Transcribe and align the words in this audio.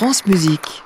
France 0.00 0.24
Musique. 0.24 0.82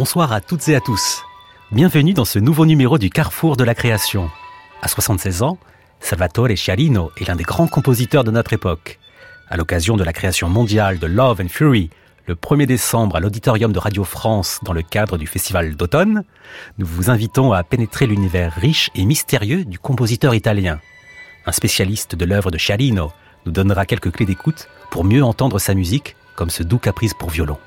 Bonsoir 0.00 0.32
à 0.32 0.40
toutes 0.40 0.66
et 0.70 0.74
à 0.74 0.80
tous. 0.80 1.22
Bienvenue 1.72 2.14
dans 2.14 2.24
ce 2.24 2.38
nouveau 2.38 2.64
numéro 2.64 2.96
du 2.96 3.10
Carrefour 3.10 3.58
de 3.58 3.64
la 3.64 3.74
création. 3.74 4.30
À 4.80 4.88
76 4.88 5.42
ans, 5.42 5.58
Salvatore 6.00 6.56
Sciarino 6.56 7.12
est 7.18 7.28
l'un 7.28 7.36
des 7.36 7.44
grands 7.44 7.66
compositeurs 7.66 8.24
de 8.24 8.30
notre 8.30 8.54
époque. 8.54 8.98
À 9.50 9.58
l'occasion 9.58 9.98
de 9.98 10.02
la 10.02 10.14
création 10.14 10.48
mondiale 10.48 10.98
de 10.98 11.06
Love 11.06 11.42
and 11.42 11.50
Fury, 11.50 11.90
le 12.26 12.34
1er 12.34 12.64
décembre 12.64 13.16
à 13.16 13.20
l'Auditorium 13.20 13.74
de 13.74 13.78
Radio 13.78 14.02
France 14.04 14.60
dans 14.62 14.72
le 14.72 14.80
cadre 14.80 15.18
du 15.18 15.26
Festival 15.26 15.76
d'automne, 15.76 16.24
nous 16.78 16.86
vous 16.86 17.10
invitons 17.10 17.52
à 17.52 17.62
pénétrer 17.62 18.06
l'univers 18.06 18.54
riche 18.54 18.88
et 18.94 19.04
mystérieux 19.04 19.66
du 19.66 19.78
compositeur 19.78 20.34
italien. 20.34 20.80
Un 21.44 21.52
spécialiste 21.52 22.14
de 22.14 22.24
l'œuvre 22.24 22.50
de 22.50 22.56
Sciarino 22.56 23.12
nous 23.44 23.52
donnera 23.52 23.84
quelques 23.84 24.12
clés 24.12 24.24
d'écoute 24.24 24.66
pour 24.90 25.04
mieux 25.04 25.22
entendre 25.22 25.58
sa 25.58 25.74
musique 25.74 26.16
comme 26.36 26.48
ce 26.48 26.62
doux 26.62 26.78
caprice 26.78 27.12
pour 27.12 27.28
violon. 27.28 27.58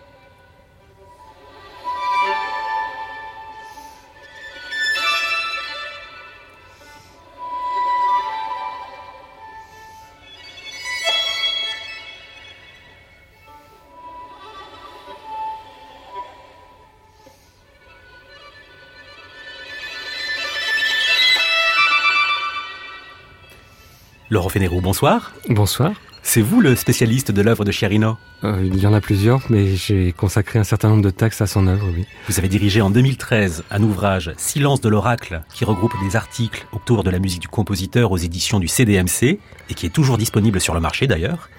Laurent 24.33 24.49
Fénérou, 24.49 24.81
bonsoir. 24.81 25.31
Bonsoir. 25.47 25.91
C'est 26.23 26.41
vous 26.41 26.59
le 26.59 26.75
spécialiste 26.75 27.29
de 27.29 27.43
l'œuvre 27.43 27.65
de 27.65 27.71
Chiarino? 27.71 28.17
Euh, 28.43 28.63
Il 28.65 28.81
y 28.81 28.87
en 28.87 28.93
a 28.93 28.99
plusieurs, 28.99 29.43
mais 29.51 29.75
j'ai 29.75 30.11
consacré 30.11 30.57
un 30.57 30.63
certain 30.63 30.89
nombre 30.89 31.03
de 31.03 31.11
textes 31.11 31.43
à 31.43 31.45
son 31.45 31.67
œuvre, 31.67 31.85
oui. 31.93 32.07
Vous 32.27 32.39
avez 32.39 32.47
dirigé 32.47 32.81
en 32.81 32.89
2013 32.89 33.63
un 33.69 33.83
ouvrage 33.83 34.31
Silence 34.37 34.81
de 34.81 34.89
l'oracle 34.89 35.43
qui 35.53 35.65
regroupe 35.65 35.93
des 36.03 36.15
articles 36.15 36.65
autour 36.71 37.03
de 37.03 37.11
la 37.11 37.19
musique 37.19 37.41
du 37.41 37.47
compositeur 37.47 38.11
aux 38.11 38.17
éditions 38.17 38.59
du 38.59 38.67
CDMC 38.67 39.37
et 39.69 39.73
qui 39.75 39.85
est 39.85 39.93
toujours 39.93 40.17
disponible 40.17 40.59
sur 40.59 40.73
le 40.73 40.79
marché 40.79 41.05
d'ailleurs. 41.05 41.51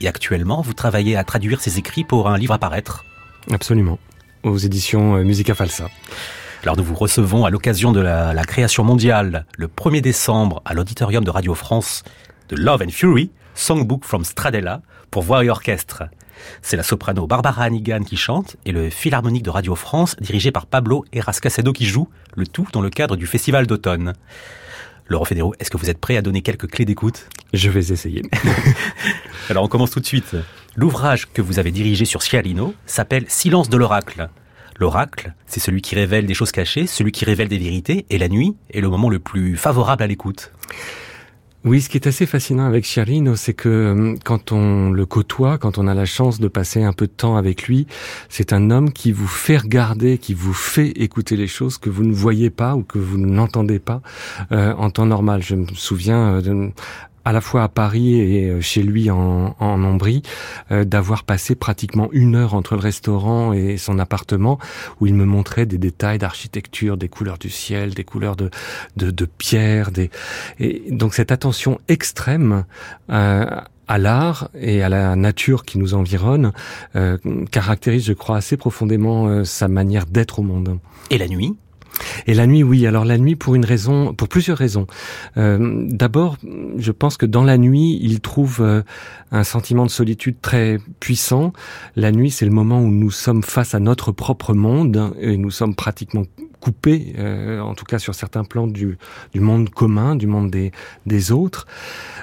Et 0.00 0.08
actuellement, 0.08 0.62
vous 0.62 0.72
travaillez 0.72 1.16
à 1.16 1.24
traduire 1.24 1.60
ses 1.60 1.78
écrits 1.78 2.04
pour 2.04 2.30
un 2.30 2.38
livre 2.38 2.54
à 2.54 2.58
paraître. 2.58 3.04
Absolument, 3.50 3.98
aux 4.42 4.56
éditions 4.56 5.16
euh, 5.16 5.22
Musica 5.22 5.54
Falsa. 5.54 5.90
Alors 6.62 6.76
nous 6.76 6.84
vous 6.84 6.94
recevons 6.94 7.44
à 7.44 7.50
l'occasion 7.50 7.90
de 7.90 7.98
la, 7.98 8.32
la, 8.32 8.44
création 8.44 8.84
mondiale 8.84 9.46
le 9.58 9.66
1er 9.66 10.00
décembre 10.00 10.62
à 10.64 10.74
l'auditorium 10.74 11.24
de 11.24 11.30
Radio 11.30 11.54
France 11.54 12.04
de 12.48 12.54
Love 12.54 12.84
and 12.86 12.90
Fury, 12.90 13.32
Songbook 13.54 14.04
from 14.04 14.24
Stradella 14.24 14.80
pour 15.10 15.24
voix 15.24 15.44
et 15.44 15.50
orchestre. 15.50 16.04
C'est 16.62 16.76
la 16.76 16.84
soprano 16.84 17.26
Barbara 17.26 17.64
Hannigan 17.64 18.04
qui 18.04 18.16
chante 18.16 18.56
et 18.64 18.70
le 18.70 18.90
philharmonique 18.90 19.42
de 19.42 19.50
Radio 19.50 19.74
France 19.74 20.14
dirigé 20.20 20.52
par 20.52 20.66
Pablo 20.66 21.04
Erascasedo 21.12 21.72
qui 21.72 21.86
joue, 21.86 22.08
le 22.36 22.46
tout 22.46 22.68
dans 22.72 22.80
le 22.80 22.90
cadre 22.90 23.16
du 23.16 23.26
festival 23.26 23.66
d'automne. 23.66 24.12
Laurent 25.08 25.24
Fédéraud, 25.24 25.54
est-ce 25.58 25.70
que 25.70 25.78
vous 25.78 25.90
êtes 25.90 25.98
prêt 25.98 26.16
à 26.16 26.22
donner 26.22 26.42
quelques 26.42 26.70
clés 26.70 26.84
d'écoute? 26.84 27.28
Je 27.52 27.70
vais 27.70 27.92
essayer. 27.92 28.22
Alors 29.50 29.64
on 29.64 29.68
commence 29.68 29.90
tout 29.90 30.00
de 30.00 30.06
suite. 30.06 30.36
L'ouvrage 30.76 31.26
que 31.32 31.42
vous 31.42 31.58
avez 31.58 31.72
dirigé 31.72 32.04
sur 32.04 32.22
Scialino 32.22 32.72
s'appelle 32.86 33.24
Silence 33.26 33.68
de 33.68 33.76
l'oracle. 33.76 34.30
L'oracle, 34.82 35.32
c'est 35.46 35.60
celui 35.60 35.80
qui 35.80 35.94
révèle 35.94 36.26
des 36.26 36.34
choses 36.34 36.50
cachées, 36.50 36.88
celui 36.88 37.12
qui 37.12 37.24
révèle 37.24 37.46
des 37.46 37.56
vérités, 37.56 38.04
et 38.10 38.18
la 38.18 38.28
nuit 38.28 38.56
est 38.68 38.80
le 38.80 38.88
moment 38.88 39.08
le 39.10 39.20
plus 39.20 39.56
favorable 39.56 40.02
à 40.02 40.08
l'écoute. 40.08 40.50
Oui, 41.64 41.80
ce 41.80 41.88
qui 41.88 41.96
est 41.96 42.08
assez 42.08 42.26
fascinant 42.26 42.66
avec 42.66 42.84
Chiarino, 42.84 43.36
c'est 43.36 43.54
que 43.54 44.16
quand 44.24 44.50
on 44.50 44.90
le 44.90 45.06
côtoie, 45.06 45.58
quand 45.58 45.78
on 45.78 45.86
a 45.86 45.94
la 45.94 46.04
chance 46.04 46.40
de 46.40 46.48
passer 46.48 46.82
un 46.82 46.92
peu 46.92 47.06
de 47.06 47.12
temps 47.12 47.36
avec 47.36 47.68
lui, 47.68 47.86
c'est 48.28 48.52
un 48.52 48.72
homme 48.72 48.92
qui 48.92 49.12
vous 49.12 49.28
fait 49.28 49.58
regarder, 49.58 50.18
qui 50.18 50.34
vous 50.34 50.52
fait 50.52 50.88
écouter 50.88 51.36
les 51.36 51.46
choses 51.46 51.78
que 51.78 51.88
vous 51.88 52.02
ne 52.02 52.12
voyez 52.12 52.50
pas 52.50 52.74
ou 52.74 52.82
que 52.82 52.98
vous 52.98 53.18
n'entendez 53.18 53.78
pas 53.78 54.02
euh, 54.50 54.74
en 54.74 54.90
temps 54.90 55.06
normal. 55.06 55.44
Je 55.44 55.54
me 55.54 55.66
souviens 55.74 56.42
euh, 56.44 56.70
à 57.24 57.32
la 57.32 57.40
fois 57.40 57.62
à 57.62 57.68
Paris 57.68 58.20
et 58.20 58.60
chez 58.60 58.82
lui 58.82 59.10
en, 59.10 59.54
en 59.58 59.84
Ombrie, 59.84 60.22
euh, 60.70 60.84
d'avoir 60.84 61.24
passé 61.24 61.54
pratiquement 61.54 62.08
une 62.12 62.34
heure 62.34 62.54
entre 62.54 62.74
le 62.74 62.80
restaurant 62.80 63.52
et 63.52 63.76
son 63.76 63.98
appartement, 63.98 64.58
où 65.00 65.06
il 65.06 65.14
me 65.14 65.24
montrait 65.24 65.66
des 65.66 65.78
détails 65.78 66.18
d'architecture, 66.18 66.96
des 66.96 67.08
couleurs 67.08 67.38
du 67.38 67.50
ciel, 67.50 67.94
des 67.94 68.04
couleurs 68.04 68.36
de, 68.36 68.50
de, 68.96 69.10
de 69.10 69.24
pierre, 69.26 69.90
des... 69.90 70.10
et 70.58 70.82
donc 70.90 71.14
cette 71.14 71.32
attention 71.32 71.78
extrême 71.88 72.64
euh, 73.10 73.46
à 73.88 73.98
l'art 73.98 74.48
et 74.54 74.82
à 74.82 74.88
la 74.88 75.16
nature 75.16 75.64
qui 75.64 75.78
nous 75.78 75.94
environne 75.94 76.52
euh, 76.96 77.18
caractérise, 77.50 78.04
je 78.06 78.12
crois, 78.12 78.36
assez 78.36 78.56
profondément 78.56 79.28
euh, 79.28 79.44
sa 79.44 79.68
manière 79.68 80.06
d'être 80.06 80.38
au 80.38 80.42
monde. 80.42 80.78
Et 81.10 81.18
la 81.18 81.28
nuit? 81.28 81.56
Et 82.26 82.34
la 82.34 82.46
nuit, 82.46 82.62
oui. 82.62 82.86
Alors 82.86 83.04
la 83.04 83.18
nuit, 83.18 83.36
pour 83.36 83.54
une 83.54 83.64
raison, 83.64 84.14
pour 84.14 84.28
plusieurs 84.28 84.58
raisons. 84.58 84.86
Euh, 85.36 85.86
D'abord, 85.88 86.36
je 86.76 86.92
pense 86.92 87.16
que 87.16 87.26
dans 87.26 87.44
la 87.44 87.58
nuit, 87.58 87.98
il 88.02 88.20
trouve 88.20 88.60
euh, 88.60 88.82
un 89.30 89.44
sentiment 89.44 89.84
de 89.84 89.90
solitude 89.90 90.36
très 90.40 90.78
puissant. 91.00 91.52
La 91.96 92.12
nuit, 92.12 92.30
c'est 92.30 92.44
le 92.44 92.52
moment 92.52 92.80
où 92.80 92.90
nous 92.90 93.10
sommes 93.10 93.42
face 93.42 93.74
à 93.74 93.80
notre 93.80 94.12
propre 94.12 94.54
monde 94.54 95.14
et 95.20 95.36
nous 95.36 95.50
sommes 95.50 95.74
pratiquement 95.74 96.24
coupés, 96.60 97.14
euh, 97.18 97.60
en 97.60 97.74
tout 97.74 97.84
cas 97.84 97.98
sur 97.98 98.14
certains 98.14 98.44
plans 98.44 98.68
du, 98.68 98.96
monde 99.34 99.68
commun, 99.70 100.14
du 100.14 100.26
monde 100.26 100.54
des 101.06 101.32
autres. 101.32 101.66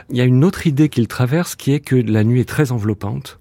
Il 0.09 0.17
y 0.17 0.21
a 0.21 0.25
une 0.25 0.45
autre 0.45 0.65
idée 0.65 0.89
qu'il 0.89 1.07
traverse, 1.07 1.55
qui 1.55 1.73
est 1.73 1.81
que 1.81 1.95
la 1.95 2.23
nuit 2.23 2.39
est 2.39 2.49
très 2.49 2.71
enveloppante. 2.71 3.39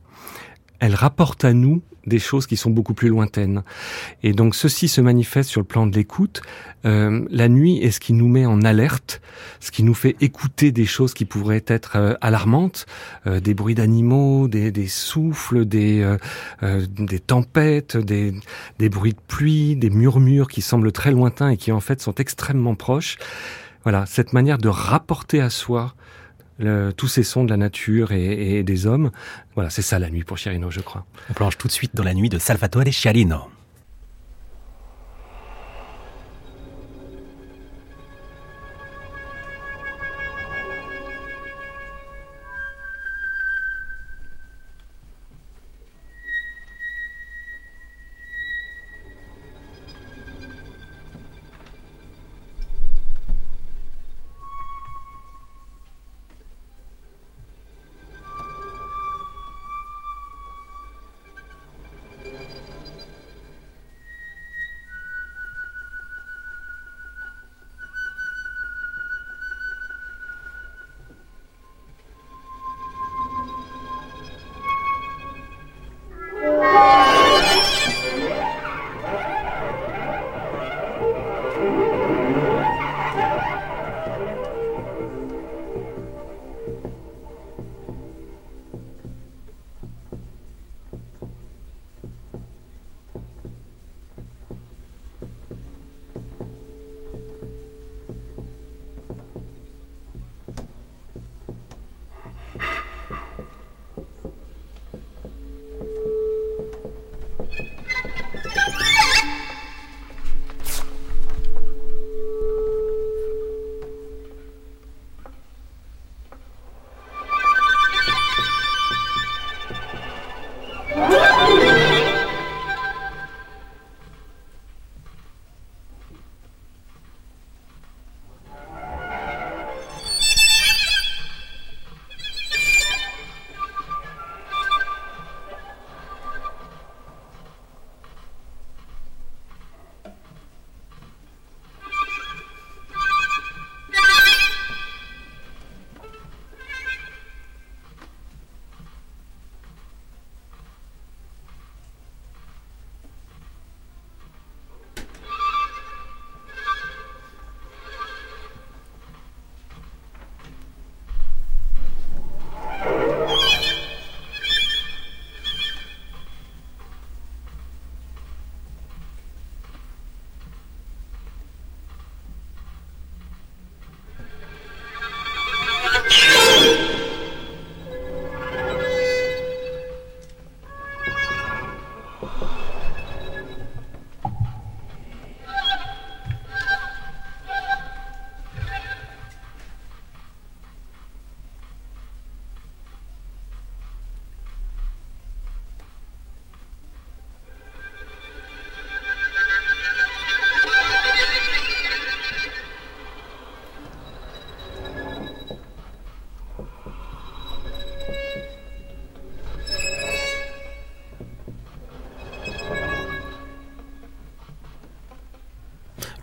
Elle 0.80 0.94
rapporte 0.94 1.44
à 1.44 1.52
nous 1.52 1.82
des 2.08 2.18
choses 2.18 2.46
qui 2.46 2.56
sont 2.56 2.70
beaucoup 2.70 2.94
plus 2.94 3.08
lointaines. 3.08 3.62
Et 4.22 4.32
donc 4.32 4.54
ceci 4.54 4.88
se 4.88 5.00
manifeste 5.00 5.50
sur 5.50 5.60
le 5.60 5.66
plan 5.66 5.86
de 5.86 5.94
l'écoute. 5.94 6.42
Euh, 6.84 7.24
la 7.30 7.48
nuit 7.48 7.78
est 7.78 7.90
ce 7.90 8.00
qui 8.00 8.12
nous 8.12 8.28
met 8.28 8.46
en 8.46 8.62
alerte, 8.62 9.20
ce 9.60 9.70
qui 9.70 9.82
nous 9.82 9.94
fait 9.94 10.16
écouter 10.20 10.72
des 10.72 10.86
choses 10.86 11.14
qui 11.14 11.24
pourraient 11.24 11.64
être 11.66 11.96
euh, 11.96 12.14
alarmantes, 12.20 12.86
euh, 13.26 13.40
des 13.40 13.54
bruits 13.54 13.74
d'animaux, 13.74 14.48
des, 14.48 14.70
des, 14.70 14.86
souffles, 14.86 15.64
des, 15.64 16.00
euh, 16.02 16.16
euh, 16.62 16.86
des 16.98 17.20
tempêtes, 17.20 17.96
des, 17.96 18.32
des 18.78 18.88
bruits 18.88 19.12
de 19.14 19.20
pluie, 19.26 19.76
des 19.76 19.90
murmures 19.90 20.48
qui 20.48 20.62
semblent 20.62 20.92
très 20.92 21.10
lointains 21.10 21.50
et 21.50 21.56
qui 21.56 21.72
en 21.72 21.80
fait 21.80 22.00
sont 22.00 22.14
extrêmement 22.14 22.74
proches. 22.74 23.18
Voilà, 23.82 24.06
cette 24.06 24.32
manière 24.32 24.58
de 24.58 24.68
rapporter 24.68 25.40
à 25.40 25.50
soi 25.50 25.94
tous 26.96 27.08
ces 27.08 27.22
sons 27.22 27.44
de 27.44 27.50
la 27.50 27.56
nature 27.56 28.12
et, 28.12 28.58
et 28.58 28.62
des 28.62 28.86
hommes. 28.86 29.10
Voilà, 29.54 29.70
c'est 29.70 29.82
ça 29.82 29.98
la 29.98 30.10
nuit 30.10 30.24
pour 30.24 30.38
Chiarino, 30.38 30.70
je 30.70 30.80
crois. 30.80 31.06
On 31.30 31.32
plonge 31.32 31.56
tout 31.58 31.68
de 31.68 31.72
suite 31.72 31.94
dans 31.94 32.04
la 32.04 32.14
nuit 32.14 32.28
de 32.28 32.38
Salvatore 32.38 32.90
Chiarino. 32.90 33.48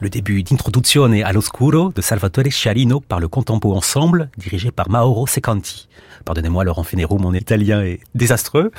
Le 0.06 0.10
début 0.10 0.44
d'Introduzione 0.44 1.24
all'Oscuro 1.24 1.92
de 1.92 2.00
Salvatore 2.00 2.52
Scialino 2.52 3.00
par 3.00 3.20
le 3.20 3.28
Contempo 3.28 3.74
Ensemble, 3.74 4.30
dirigé 4.38 4.70
par 4.70 4.88
Mauro 4.88 5.26
Secanti. 5.26 5.90
Pardonnez-moi, 6.26 6.64
Laurent 6.64 6.84
Fénérou, 6.84 7.18
mon 7.18 7.34
italien 7.34 7.82
est 7.82 8.02
désastreux. 8.14 8.72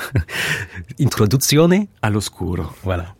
Introduzione 1.00 1.88
all'Oscuro. 2.00 2.67
Voilà. 2.84 3.17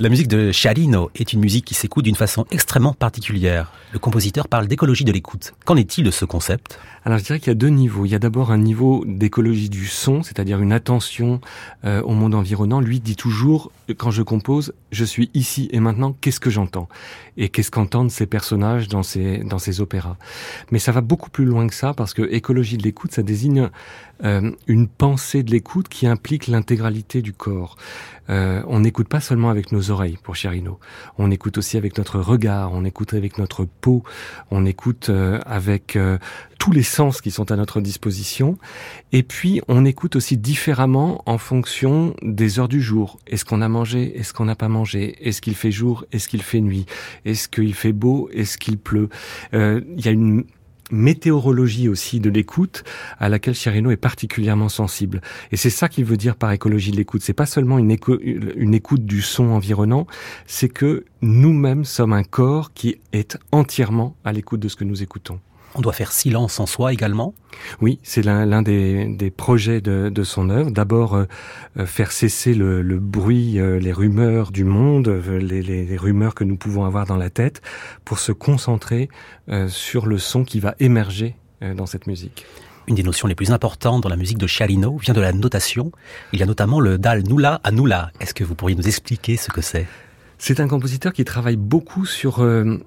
La 0.00 0.08
musique 0.08 0.28
de 0.28 0.50
Scialino 0.50 1.10
est 1.14 1.34
une 1.34 1.40
musique 1.40 1.66
qui 1.66 1.74
s'écoute 1.74 2.06
d'une 2.06 2.14
façon 2.14 2.46
extrêmement 2.50 2.94
particulière. 2.94 3.70
Le 3.92 3.98
compositeur 3.98 4.48
parle 4.48 4.66
d'écologie 4.66 5.04
de 5.04 5.12
l'écoute. 5.12 5.52
Qu'en 5.66 5.76
est-il 5.76 6.04
de 6.04 6.10
ce 6.10 6.24
concept? 6.24 6.78
Alors 7.04 7.18
je 7.18 7.24
dirais 7.24 7.38
qu'il 7.38 7.48
y 7.48 7.50
a 7.50 7.54
deux 7.54 7.68
niveaux. 7.68 8.06
Il 8.06 8.10
y 8.10 8.14
a 8.14 8.18
d'abord 8.18 8.50
un 8.50 8.56
niveau 8.56 9.04
d'écologie 9.06 9.68
du 9.68 9.84
son, 9.84 10.22
c'est-à-dire 10.22 10.58
une 10.60 10.72
attention 10.72 11.42
euh, 11.84 12.00
au 12.00 12.12
monde 12.12 12.34
environnant. 12.34 12.80
Lui 12.80 13.00
dit 13.00 13.14
toujours, 13.14 13.72
quand 13.98 14.10
je 14.10 14.22
compose, 14.22 14.72
je 14.90 15.04
suis 15.04 15.28
ici 15.34 15.68
et 15.70 15.80
maintenant, 15.80 16.16
qu'est-ce 16.18 16.40
que 16.40 16.48
j'entends? 16.48 16.88
Et 17.36 17.50
qu'est-ce 17.50 17.70
qu'entendent 17.70 18.10
ces 18.10 18.24
personnages 18.24 18.88
dans 18.88 19.02
ces, 19.02 19.44
dans 19.44 19.58
ces 19.58 19.82
opéras? 19.82 20.16
Mais 20.70 20.78
ça 20.78 20.92
va 20.92 21.02
beaucoup 21.02 21.28
plus 21.28 21.44
loin 21.44 21.66
que 21.66 21.74
ça, 21.74 21.92
parce 21.92 22.14
que 22.14 22.22
écologie 22.32 22.78
de 22.78 22.84
l'écoute, 22.84 23.12
ça 23.12 23.22
désigne 23.22 23.68
euh, 24.24 24.50
une 24.66 24.88
pensée 24.88 25.42
de 25.42 25.50
l'écoute 25.50 25.88
qui 25.88 26.06
implique 26.06 26.46
l'intégralité 26.46 27.22
du 27.22 27.32
corps. 27.32 27.76
Euh, 28.30 28.62
on 28.68 28.80
n'écoute 28.80 29.08
pas 29.08 29.20
seulement 29.20 29.50
avec 29.50 29.72
nos 29.72 29.90
oreilles 29.90 30.16
pour 30.22 30.36
Chirino, 30.36 30.78
on 31.18 31.30
écoute 31.32 31.58
aussi 31.58 31.76
avec 31.76 31.98
notre 31.98 32.20
regard, 32.20 32.72
on 32.72 32.84
écoute 32.84 33.12
avec 33.14 33.38
notre 33.38 33.64
peau, 33.64 34.04
on 34.52 34.64
écoute 34.66 35.08
euh, 35.08 35.40
avec 35.46 35.96
euh, 35.96 36.16
tous 36.60 36.70
les 36.70 36.84
sens 36.84 37.20
qui 37.20 37.32
sont 37.32 37.50
à 37.50 37.56
notre 37.56 37.80
disposition, 37.80 38.56
et 39.10 39.24
puis 39.24 39.60
on 39.66 39.84
écoute 39.84 40.14
aussi 40.14 40.36
différemment 40.36 41.22
en 41.26 41.38
fonction 41.38 42.14
des 42.22 42.60
heures 42.60 42.68
du 42.68 42.80
jour. 42.80 43.18
Est-ce 43.26 43.44
qu'on 43.44 43.62
a 43.62 43.68
mangé? 43.68 44.16
Est-ce 44.16 44.32
qu'on 44.32 44.44
n'a 44.44 44.56
pas 44.56 44.68
mangé? 44.68 45.16
Est-ce 45.26 45.40
qu'il 45.40 45.56
fait 45.56 45.72
jour? 45.72 46.04
Est-ce 46.12 46.28
qu'il 46.28 46.42
fait 46.42 46.60
nuit? 46.60 46.86
Est-ce 47.24 47.48
qu'il 47.48 47.74
fait 47.74 47.92
beau? 47.92 48.28
Est-ce 48.32 48.58
qu'il 48.58 48.78
pleut? 48.78 49.08
Il 49.52 50.04
y 50.04 50.08
a 50.08 50.12
une 50.12 50.44
météorologie 50.90 51.88
aussi 51.88 52.20
de 52.20 52.30
l'écoute 52.30 52.84
à 53.18 53.28
laquelle 53.28 53.54
Chirino 53.54 53.90
est 53.90 53.96
particulièrement 53.96 54.68
sensible. 54.68 55.20
Et 55.52 55.56
c'est 55.56 55.70
ça 55.70 55.88
qu'il 55.88 56.04
veut 56.04 56.16
dire 56.16 56.36
par 56.36 56.52
écologie 56.52 56.90
de 56.90 56.96
l'écoute. 56.96 57.22
C'est 57.22 57.32
pas 57.32 57.46
seulement 57.46 57.78
une, 57.78 57.96
une 58.56 58.74
écoute 58.74 59.04
du 59.04 59.22
son 59.22 59.50
environnant, 59.50 60.06
c'est 60.46 60.68
que 60.68 61.04
nous-mêmes 61.22 61.84
sommes 61.84 62.12
un 62.12 62.24
corps 62.24 62.72
qui 62.72 62.96
est 63.12 63.38
entièrement 63.52 64.16
à 64.24 64.32
l'écoute 64.32 64.60
de 64.60 64.68
ce 64.68 64.76
que 64.76 64.84
nous 64.84 65.02
écoutons. 65.02 65.40
On 65.74 65.80
doit 65.80 65.92
faire 65.92 66.10
silence 66.10 66.58
en 66.58 66.66
soi 66.66 66.92
également 66.92 67.34
Oui, 67.80 68.00
c'est 68.02 68.22
l'un 68.22 68.62
des, 68.62 69.06
des, 69.06 69.30
projets 69.30 69.80
de, 69.80 70.08
de 70.08 70.22
son 70.24 70.50
œuvre. 70.50 70.70
D'abord, 70.70 71.14
euh, 71.14 71.26
euh, 71.78 71.86
faire 71.86 72.10
cesser 72.10 72.54
le, 72.54 72.82
le 72.82 72.98
bruit, 72.98 73.60
euh, 73.60 73.78
les 73.78 73.92
rumeurs 73.92 74.50
du 74.50 74.64
monde, 74.64 75.08
les, 75.08 75.62
les, 75.62 75.84
les, 75.84 75.96
rumeurs 75.96 76.34
que 76.34 76.42
nous 76.42 76.56
pouvons 76.56 76.84
avoir 76.84 77.06
dans 77.06 77.16
la 77.16 77.30
tête, 77.30 77.62
pour 78.04 78.18
se 78.18 78.32
concentrer 78.32 79.08
sur 79.68 80.06
le 80.06 80.18
son 80.18 80.44
qui 80.44 80.60
va 80.60 80.74
émerger 80.78 81.36
dans 81.60 81.86
cette 81.86 82.06
musique. 82.06 82.46
Une 82.86 82.94
des 82.94 83.02
notions 83.02 83.28
les 83.28 83.34
plus 83.34 83.52
importantes 83.52 84.02
dans 84.02 84.08
la 84.08 84.16
musique 84.16 84.38
de 84.38 84.46
Chalino 84.46 84.96
vient 84.98 85.14
de 85.14 85.20
la 85.20 85.32
notation. 85.32 85.92
Il 86.32 86.40
y 86.40 86.42
a 86.42 86.46
notamment 86.46 86.80
le 86.80 86.98
dal 86.98 87.22
nulla 87.22 87.60
à 87.62 87.70
nulla. 87.70 88.10
Est-ce 88.20 88.34
que 88.34 88.44
vous 88.44 88.54
pourriez 88.54 88.76
nous 88.76 88.88
expliquer 88.88 89.36
ce 89.36 89.50
que 89.50 89.60
c'est? 89.60 89.86
C'est 90.38 90.58
un 90.58 90.68
compositeur 90.68 91.12
qui 91.12 91.24
travaille 91.24 91.56
beaucoup 91.56 92.06
sur 92.06 92.42
euh, 92.42 92.78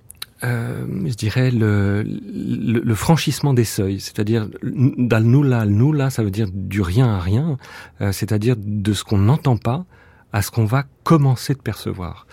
je 0.44 1.16
dirais, 1.16 1.52
le, 1.52 2.04
le, 2.04 2.96
franchissement 2.96 3.54
des 3.54 3.64
seuils, 3.64 4.00
c'est-à-dire 4.00 4.50
dal 4.62 5.24
nulla 5.24 5.66
nulla, 5.66 6.10
ça 6.10 6.24
veut 6.24 6.32
dire 6.32 6.48
du 6.54 6.82
rien 6.82 7.08
à 7.08 7.20
rien, 7.20 7.58
euh, 8.02 8.12
c'est-à-dire 8.12 8.56
de 8.58 8.94
ce 8.94 9.04
qu'on 9.04 9.20
n'entend 9.20 9.58
pas 9.58 9.86
à 10.34 10.42
ce 10.42 10.52
qu'on 10.52 10.66
va 10.66 10.84
commencer 11.04 11.54
de 11.54 11.60
percevoir. 11.60 12.28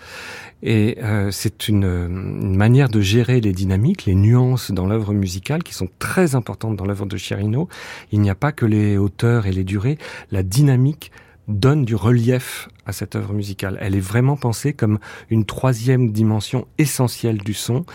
Et 0.63 0.97
euh, 1.01 1.31
c'est 1.31 1.67
une, 1.67 1.85
une, 1.85 2.55
manière 2.55 2.89
de 2.89 2.99
gérer 2.99 3.41
les 3.41 3.53
dynamiques, 3.53 4.05
les 4.05 4.15
nuances 4.15 4.71
dans 4.71 4.87
l'œuvre 4.87 5.13
musicale 5.13 5.63
qui 5.63 5.73
sont 5.73 5.87
très 5.99 6.35
importantes 6.35 6.75
dans 6.75 6.85
l'œuvre 6.85 7.05
de 7.05 7.17
Chirino. 7.17 7.69
Il 8.11 8.21
n'y 8.21 8.29
a 8.29 8.35
pas 8.35 8.51
que 8.51 8.65
les 8.65 8.97
hauteurs 8.97 9.45
et 9.45 9.51
les 9.51 9.63
durées, 9.63 9.97
la 10.31 10.43
dynamique 10.43 11.11
donne 11.51 11.85
du 11.85 11.95
relief 11.95 12.69
à 12.85 12.93
cette 12.93 13.15
œuvre 13.15 13.33
musicale. 13.33 13.77
Elle 13.81 13.95
est 13.95 13.99
vraiment 13.99 14.37
pensée 14.37 14.73
comme 14.73 14.99
une 15.29 15.45
troisième 15.45 16.11
dimension 16.11 16.67
essentielle 16.77 17.37
du 17.37 17.53
son, 17.53 17.85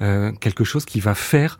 euh, 0.00 0.32
quelque 0.32 0.64
chose 0.64 0.84
qui 0.84 1.00
va 1.00 1.14
faire 1.14 1.58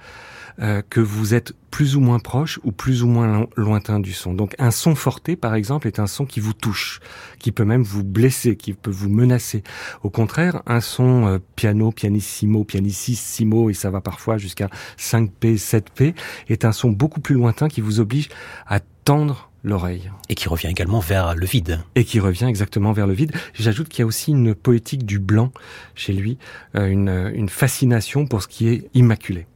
euh, 0.61 0.82
que 0.88 1.00
vous 1.00 1.34
êtes 1.34 1.52
plus 1.73 1.96
ou 1.96 2.00
moins 2.00 2.20
proche 2.20 2.61
ou 2.62 2.70
plus 2.70 3.02
ou 3.02 3.08
moins 3.08 3.49
lointain 3.56 3.99
du 3.99 4.12
son. 4.12 4.34
Donc 4.34 4.54
un 4.61 4.70
son 4.70 4.94
forté, 4.94 5.34
par 5.34 5.56
exemple, 5.56 5.88
est 5.88 5.99
un 5.99 6.06
son 6.06 6.26
qui 6.26 6.38
vous 6.38 6.52
touche, 6.52 7.00
qui 7.40 7.50
peut 7.50 7.64
même 7.64 7.82
vous 7.82 8.04
blesser, 8.04 8.54
qui 8.54 8.73
peut 8.73 8.92
vous 8.92 9.08
menacer. 9.08 9.64
Au 10.04 10.11
contraire, 10.11 10.62
un 10.66 10.80
son 10.80 11.26
euh, 11.26 11.38
piano, 11.56 11.90
pianissimo, 11.90 12.62
pianissimo, 12.62 13.68
et 13.68 13.75
ça 13.75 13.90
va 13.90 14.00
parfois 14.00 14.38
jusqu'à 14.38 14.68
5P, 14.96 15.58
7P, 15.58 16.14
est 16.49 16.64
un 16.64 16.70
son 16.70 16.90
beaucoup 16.90 17.20
plus 17.20 17.34
lointain 17.34 17.66
qui 17.66 17.80
vous 17.80 17.99
oblige 17.99 18.28
à 18.68 18.78
tendre 18.78 19.50
l'oreille. 19.64 20.11
Et 20.28 20.35
qui 20.35 20.49
revient 20.49 20.68
également 20.68 21.00
vers 21.00 21.35
le 21.35 21.47
vide. 21.47 21.80
Et 21.97 22.04
qui 22.04 22.21
revient 22.21 22.44
exactement 22.44 22.92
vers 22.92 23.06
le 23.06 23.14
vide. 23.14 23.33
J'ajoute 23.54 23.88
qu'il 23.88 24.00
y 24.00 24.02
a 24.02 24.06
aussi 24.06 24.30
une 24.30 24.54
poétique 24.54 25.04
du 25.04 25.18
blanc 25.18 25.50
chez 25.94 26.12
lui, 26.12 26.38
euh, 26.76 26.87
une, 26.87 27.33
une 27.35 27.49
fascination 27.49 28.26
pour 28.26 28.42
ce 28.42 28.49
qui 28.49 28.68
est 28.68 28.88
immaculé. 28.94 29.47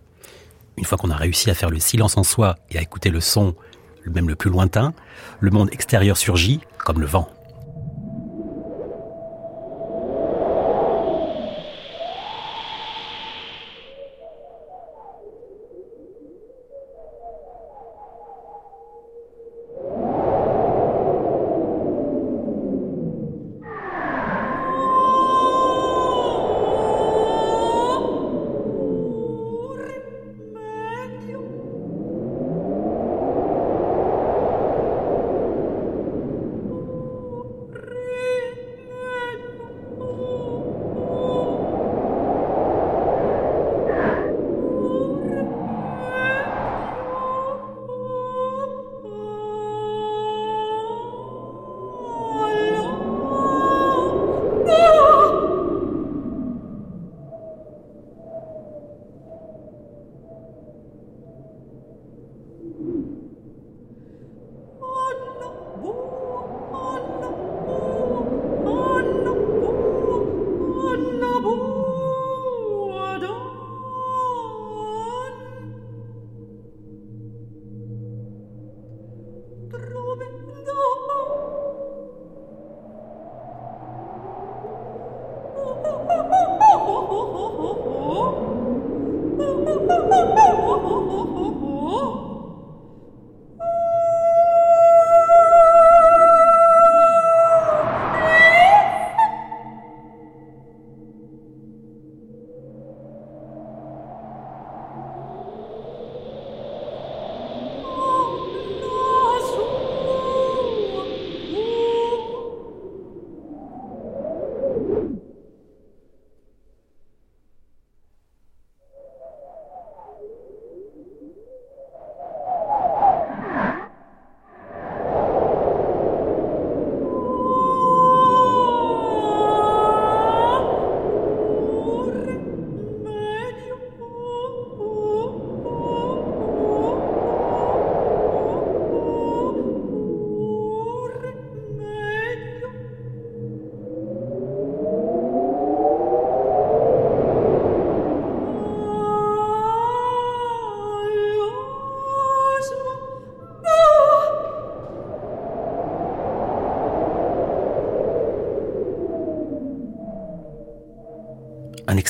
Une 0.77 0.85
fois 0.85 0.99
qu'on 0.99 1.11
a 1.11 1.17
réussi 1.17 1.51
à 1.51 1.55
faire 1.55 1.71
le 1.71 1.79
silence 1.79 2.17
en 2.17 2.25
soi 2.25 2.57
et 2.71 2.79
à 2.79 2.83
écouter 2.83 3.11
le 3.11 3.21
son, 3.21 3.55
même 4.07 4.29
le 4.29 4.37
plus 4.37 4.51
lointain, 4.51 4.95
le 5.41 5.51
monde 5.51 5.69
extérieur 5.73 6.17
surgit 6.17 6.61
comme 6.79 7.01
le 7.01 7.07
vent. 7.07 7.31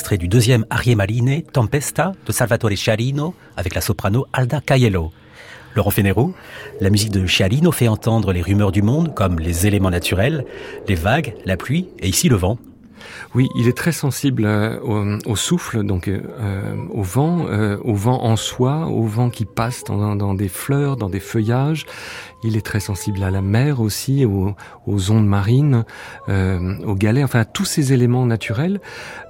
Extrait 0.09 0.17
du 0.17 0.27
deuxième 0.27 0.65
Arie 0.71 0.95
Marine, 0.95 1.43
Tempesta, 1.43 2.13
de 2.25 2.31
Salvatore 2.31 2.71
Chiarino, 2.71 3.35
avec 3.55 3.75
la 3.75 3.81
soprano 3.81 4.25
Alda 4.33 4.59
Caiello. 4.59 5.11
Laurent 5.75 5.91
Fénérou, 5.91 6.33
la 6.81 6.89
musique 6.89 7.11
de 7.11 7.27
Chiarino 7.27 7.71
fait 7.71 7.87
entendre 7.87 8.33
les 8.33 8.41
rumeurs 8.41 8.71
du 8.71 8.81
monde, 8.81 9.13
comme 9.13 9.37
les 9.37 9.67
éléments 9.67 9.91
naturels, 9.91 10.45
les 10.87 10.95
vagues, 10.95 11.35
la 11.45 11.57
pluie 11.57 11.89
et 11.99 12.07
ici 12.07 12.27
le 12.27 12.37
vent. 12.37 12.57
Oui, 13.35 13.47
il 13.55 13.67
est 13.67 13.77
très 13.77 13.91
sensible 13.91 14.45
euh, 14.45 15.19
au, 15.25 15.35
souffle, 15.35 15.83
donc 15.83 16.07
euh, 16.07 16.75
au 16.89 17.03
vent, 17.03 17.45
euh, 17.47 17.77
au 17.83 17.93
vent 17.93 18.23
en 18.23 18.35
soi, 18.35 18.87
au 18.87 19.03
vent 19.03 19.29
qui 19.29 19.45
passe 19.45 19.83
dans, 19.83 20.33
des 20.33 20.49
fleurs, 20.49 20.97
dans 20.97 21.09
des 21.09 21.19
feuillages. 21.19 21.85
Il 22.43 22.57
est 22.57 22.65
très 22.65 22.79
sensible 22.79 23.23
à 23.23 23.31
la 23.31 23.41
mer 23.41 23.81
aussi, 23.81 24.25
aux, 24.25 24.55
ondes 25.11 25.27
marines, 25.27 25.83
aux 26.27 26.95
galets, 26.95 27.23
enfin 27.23 27.41
à 27.41 27.45
tous 27.45 27.65
ces 27.65 27.93
éléments 27.93 28.25
naturels 28.25 28.79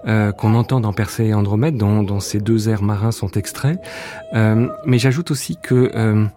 qu'on 0.06 0.56
entend 0.56 0.80
dans 0.80 0.94
Persée 0.94 1.28
et 1.28 1.34
Andromède, 1.34 1.78
dont, 1.78 2.20
ces 2.20 2.40
deux 2.40 2.70
airs 2.70 2.84
marins 2.84 3.12
sont 3.12 3.32
extraits. 3.32 3.80
mais 4.34 5.00
j'ajoute 5.00 5.32
aussi 5.32 5.58
que 5.62 6.28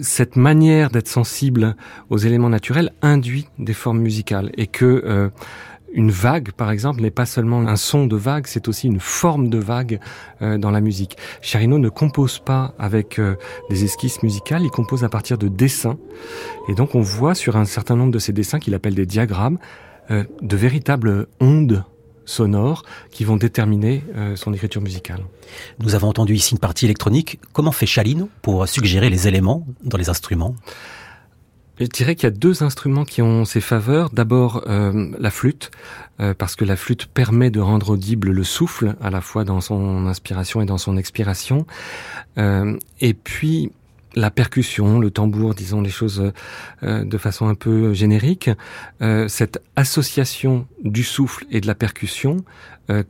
cette 0.00 0.36
manière 0.36 0.90
d'être 0.90 1.08
sensible 1.08 1.76
aux 2.10 2.18
éléments 2.18 2.48
naturels 2.48 2.92
induit 3.02 3.48
des 3.58 3.74
formes 3.74 4.00
musicales 4.00 4.50
et 4.56 4.66
que 4.66 5.30
une 5.92 6.10
vague, 6.10 6.52
par 6.52 6.70
exemple, 6.70 7.00
n'est 7.00 7.10
pas 7.10 7.26
seulement 7.26 7.60
un 7.60 7.76
son 7.76 8.06
de 8.06 8.16
vague, 8.16 8.46
c'est 8.46 8.68
aussi 8.68 8.86
une 8.86 9.00
forme 9.00 9.48
de 9.48 9.58
vague 9.58 10.00
euh, 10.42 10.58
dans 10.58 10.70
la 10.70 10.80
musique. 10.80 11.16
Charino 11.40 11.78
ne 11.78 11.88
compose 11.88 12.38
pas 12.38 12.74
avec 12.78 13.18
euh, 13.18 13.36
des 13.70 13.84
esquisses 13.84 14.22
musicales, 14.22 14.62
il 14.62 14.70
compose 14.70 15.04
à 15.04 15.08
partir 15.08 15.38
de 15.38 15.48
dessins. 15.48 15.98
Et 16.68 16.74
donc 16.74 16.94
on 16.94 17.00
voit 17.00 17.34
sur 17.34 17.56
un 17.56 17.64
certain 17.64 17.96
nombre 17.96 18.12
de 18.12 18.18
ces 18.18 18.32
dessins 18.32 18.58
qu'il 18.58 18.74
appelle 18.74 18.94
des 18.94 19.06
diagrammes, 19.06 19.58
euh, 20.10 20.24
de 20.42 20.56
véritables 20.56 21.26
ondes 21.40 21.84
sonores 22.24 22.82
qui 23.10 23.24
vont 23.24 23.36
déterminer 23.36 24.04
son 24.34 24.52
écriture 24.52 24.82
musicale. 24.82 25.20
Nous 25.78 25.94
avons 25.94 26.08
entendu 26.08 26.34
ici 26.34 26.52
une 26.52 26.58
partie 26.58 26.84
électronique. 26.84 27.40
Comment 27.54 27.72
fait 27.72 27.86
Chalino 27.86 28.28
pour 28.42 28.68
suggérer 28.68 29.08
les 29.08 29.28
éléments 29.28 29.66
dans 29.82 29.96
les 29.96 30.10
instruments? 30.10 30.54
Je 31.80 31.86
dirais 31.86 32.14
qu'il 32.14 32.24
y 32.24 32.32
a 32.32 32.34
deux 32.34 32.62
instruments 32.62 33.04
qui 33.04 33.22
ont 33.22 33.44
ses 33.44 33.60
faveurs. 33.60 34.10
D'abord 34.10 34.64
euh, 34.66 35.10
la 35.18 35.30
flûte, 35.30 35.70
euh, 36.20 36.34
parce 36.34 36.56
que 36.56 36.64
la 36.64 36.76
flûte 36.76 37.06
permet 37.06 37.50
de 37.50 37.60
rendre 37.60 37.90
audible 37.90 38.30
le 38.30 38.44
souffle, 38.44 38.96
à 39.00 39.10
la 39.10 39.20
fois 39.20 39.44
dans 39.44 39.60
son 39.60 40.06
inspiration 40.06 40.60
et 40.60 40.66
dans 40.66 40.78
son 40.78 40.96
expiration. 40.96 41.66
Euh, 42.36 42.76
et 43.00 43.14
puis 43.14 43.70
la 44.14 44.30
percussion, 44.30 44.98
le 44.98 45.10
tambour, 45.10 45.54
disons 45.54 45.80
les 45.80 45.90
choses 45.90 46.32
de 46.82 47.18
façon 47.18 47.46
un 47.46 47.54
peu 47.54 47.92
générique, 47.92 48.50
cette 49.28 49.62
association 49.76 50.66
du 50.82 51.04
souffle 51.04 51.44
et 51.50 51.60
de 51.60 51.66
la 51.66 51.76
percussion 51.76 52.38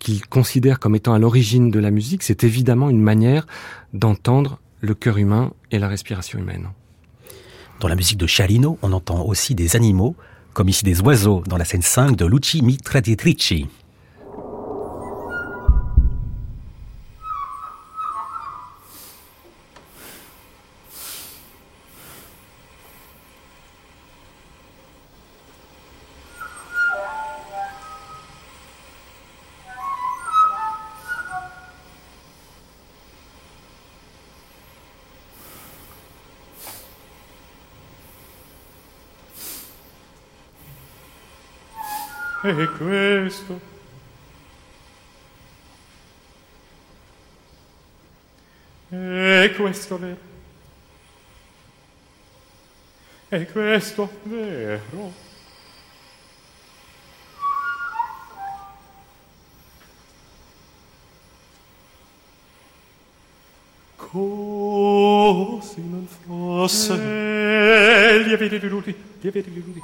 qu'il 0.01 0.27
considère 0.27 0.81
comme 0.81 0.97
étant 0.97 1.15
à 1.15 1.19
l'origine 1.19 1.71
de 1.71 1.79
la 1.79 1.93
musique, 1.93 2.25
c'est 2.25 2.43
évidemment 2.45 2.91
une 2.91 3.01
manière 3.01 3.47
d'entendre 3.95 4.59
le 4.81 4.93
cœur 4.93 5.19
humain 5.19 5.53
et 5.71 5.79
la 5.79 5.89
respiration 5.89 6.41
humaine. 6.41 6.69
Dans 7.81 7.89
la 7.89 7.95
musique 7.95 8.19
de 8.19 8.27
Chalino, 8.27 8.77
on 8.83 8.93
entend 8.93 9.25
aussi 9.25 9.55
des 9.55 9.77
animaux, 9.77 10.17
comme 10.53 10.69
ici 10.69 10.85
des 10.85 11.01
oiseaux 11.01 11.45
dans 11.47 11.57
la 11.57 11.65
scène 11.65 11.83
5 11.83 12.17
de 12.17 12.27
Luci 12.27 12.61
Mitraditrici. 12.61 13.69
è 42.49 42.69
questo. 42.71 43.61
È 48.89 49.53
questo 49.55 49.99
vero. 49.99 50.17
È 53.29 53.47
questo 53.47 54.11
vero. 54.23 55.27
Così 63.97 65.83
non 65.87 66.07
fosse. 66.07 66.95
Eh, 66.95 68.23
li 68.23 68.33
avete 68.33 68.59
delusi, 68.59 68.95
li 69.21 69.29
avete 69.29 69.53
delusi. 69.53 69.81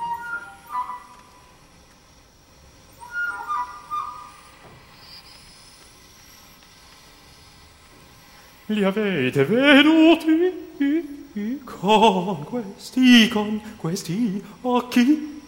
Li 8.74 8.84
avete 8.84 9.44
veduti 9.44 11.62
con 11.64 12.44
questi, 12.44 13.28
con 13.28 13.60
questi 13.76 14.42
occhi, 14.62 15.42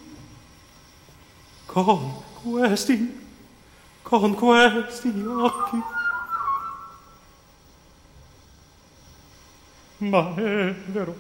con 1.67 2.23
questi, 2.43 3.25
con 4.03 4.35
questi 4.35 5.13
occhi. 5.27 5.83
Ma 9.99 10.35
è 10.35 10.75
vero, 10.87 11.17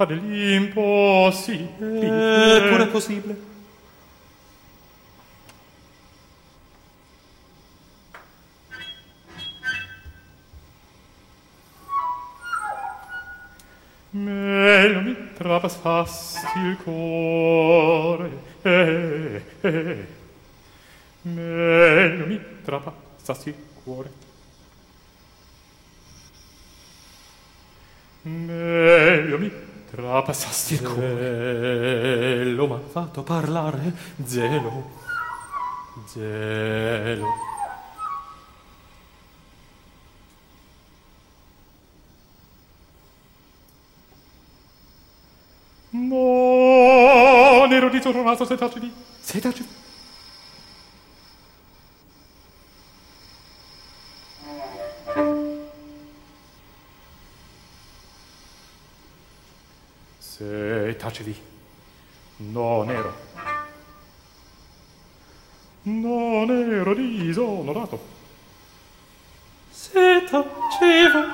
A 0.00 0.04
dell'impossibile. 0.04 2.56
Eppure 2.56 2.84
è 2.84 2.88
possibile. 2.88 3.46
Meglio 14.10 15.00
mi 15.00 15.16
trapassassi 15.34 16.58
il 16.58 16.76
cuore, 16.82 18.30
eh, 18.62 19.42
eh, 19.60 19.70
eh. 19.70 20.06
meglio 21.22 22.26
mi 22.26 22.40
trapassassi 22.64 23.50
il 23.50 23.54
cuore. 23.84 24.10
Meglio 28.22 29.38
mi 29.38 29.52
Trapassasti 29.90 30.74
il 30.74 30.80
cielo, 30.80 32.66
m'ha 32.66 32.78
fatto 32.78 33.22
parlare 33.22 33.94
zelo, 34.22 34.90
zelo. 36.06 37.26
Non 45.90 47.72
ero 47.72 47.88
ritornato, 47.88 48.44
sei 48.44 48.58
tacci 48.58 48.92
tacevi. 61.08 61.34
Non 62.36 62.90
ero. 62.90 63.12
Non 65.82 66.50
ero 66.50 66.94
disonorato. 66.94 67.98
Se 69.70 70.24
tacevo. 70.30 71.24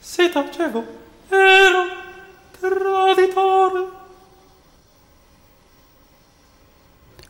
Se 0.00 0.28
tacevo. 0.30 0.84
Ero 1.28 1.84
traditore. 2.58 3.92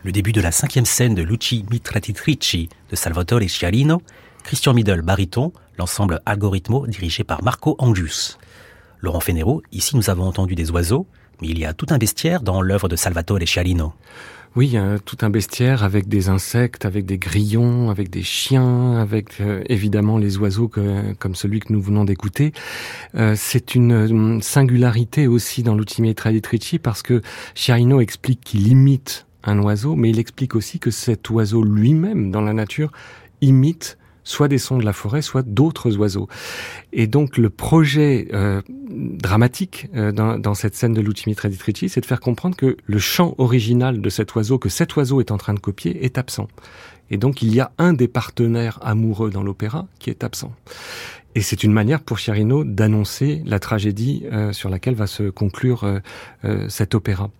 Le 0.03 0.13
début 0.13 0.33
de 0.33 0.43
la 0.43 0.53
cinquième 0.53 0.85
scène 0.85 1.15
de 1.15 1.23
Luci 1.23 1.65
Mitratitrici 1.71 2.69
de 2.91 2.97
Salvatore 2.97 3.49
Sciarino, 3.49 4.03
Christian 4.43 4.75
Middle 4.75 5.01
baryton, 5.01 5.53
l'ensemble 5.79 6.21
Algorithmo 6.27 6.87
dirigé 6.87 7.25
par 7.25 7.43
Marco 7.43 7.75
Angius. 7.79 8.39
Laurent 9.05 9.21
Fénéro, 9.21 9.63
ici 9.71 9.97
nous 9.97 10.09
avons 10.09 10.25
entendu 10.25 10.55
des 10.55 10.71
oiseaux, 10.71 11.07
Mais 11.43 11.49
il 11.49 11.59
y 11.59 11.67
a 11.67 11.75
tout 11.75 11.87
un 11.91 11.99
bestiaire 11.99 12.41
dans 12.41 12.63
l'œuvre 12.63 12.89
de 12.89 12.97
Salvatore 12.97 13.39
Scialino. 13.45 13.93
Oui, 14.57 14.79
a 14.79 14.99
tout 14.99 15.19
un 15.21 15.29
bestiaire 15.29 15.85
avec 15.85 16.09
des 16.09 16.31
insectes, 16.31 16.87
avec 16.87 17.05
des 17.05 17.19
grillons, 17.19 17.91
avec 17.91 18.09
des 18.09 18.23
chiens, 18.23 18.97
avec 18.97 19.41
euh, 19.43 19.63
évidemment 19.69 20.17
les 20.17 20.39
oiseaux 20.39 20.71
comme 21.19 21.35
celui 21.35 21.61
que 21.61 21.71
nous 21.71 21.83
venons 21.83 22.05
d'écouter. 22.05 22.53
Euh, 23.15 23.35
c'est 23.37 23.75
une 23.75 24.41
singularité 24.41 25.27
aussi 25.27 25.63
dans 25.63 25.75
l'Ultimate 25.75 26.21
Ricci 26.21 26.79
parce 26.79 27.03
que 27.03 27.21
Chiarino 27.55 28.01
explique 28.01 28.41
qu'il 28.41 28.69
imite 28.69 29.27
un 29.43 29.59
oiseau, 29.59 29.97
mais 29.97 30.09
il 30.09 30.19
explique 30.19 30.55
aussi 30.55 30.79
que 30.79 30.91
cet 30.91 31.29
oiseau 31.29 31.63
lui-même 31.63 32.31
dans 32.31 32.41
la 32.41 32.55
nature 32.55 32.91
imite 33.43 33.99
soit 34.25 34.49
des 34.49 34.59
sons 34.59 34.79
de 34.79 34.85
la 34.85 34.93
forêt, 34.93 35.23
soit 35.23 35.43
d'autres 35.43 35.97
oiseaux. 35.97 36.29
Et 36.93 37.07
donc 37.07 37.37
le 37.37 37.51
projet 37.51 38.29
euh, 38.33 38.63
dramatique 38.69 39.89
euh, 39.95 40.13
dans, 40.13 40.39
dans, 40.39 40.55
cette 40.55 40.75
scène 40.75 40.95
de 40.95 41.01
Lucimi 41.01 41.35
Traditrici, 41.35 41.89
c'est 41.89 42.01
de 42.01 42.07
faire 42.07 42.21
comprendre 42.21 42.57
que 42.57 42.77
le 42.85 42.99
chant 42.99 43.35
original 43.39 44.01
de 44.01 44.11
cet 44.11 44.35
oiseau, 44.35 44.59
que 44.59 44.69
cet 44.69 44.97
oiseau 44.97 45.21
est 45.21 45.31
en 45.31 45.39
train 45.39 45.55
de 45.55 45.61
copier, 45.61 46.05
est 46.05 46.19
absent. 46.19 46.49
Et 47.11 47.17
donc 47.17 47.43
il 47.43 47.55
y 47.55 47.61
a 47.61 47.71
un 47.79 47.93
des 47.93 48.09
partenaires 48.09 48.79
amoureux 48.83 49.31
dans 49.31 49.43
l'opéra 49.43 49.87
qui 49.99 50.11
est 50.11 50.25
absent. 50.25 50.53
Et 51.37 51.43
c'est 51.43 51.65
une 51.65 51.73
manière 51.73 52.01
pour 52.01 52.19
Chiarino 52.19 52.63
d'annoncer 52.63 53.43
la 53.45 53.59
tragédie 53.59 54.25
euh, 54.33 54.53
sur 54.53 54.69
laquelle 54.69 54.95
va 54.95 55.09
se 55.09 55.31
conclure 55.31 55.83
euh, 55.83 55.99
euh, 56.45 56.69
cet 56.69 56.95
opéra. 56.95 57.31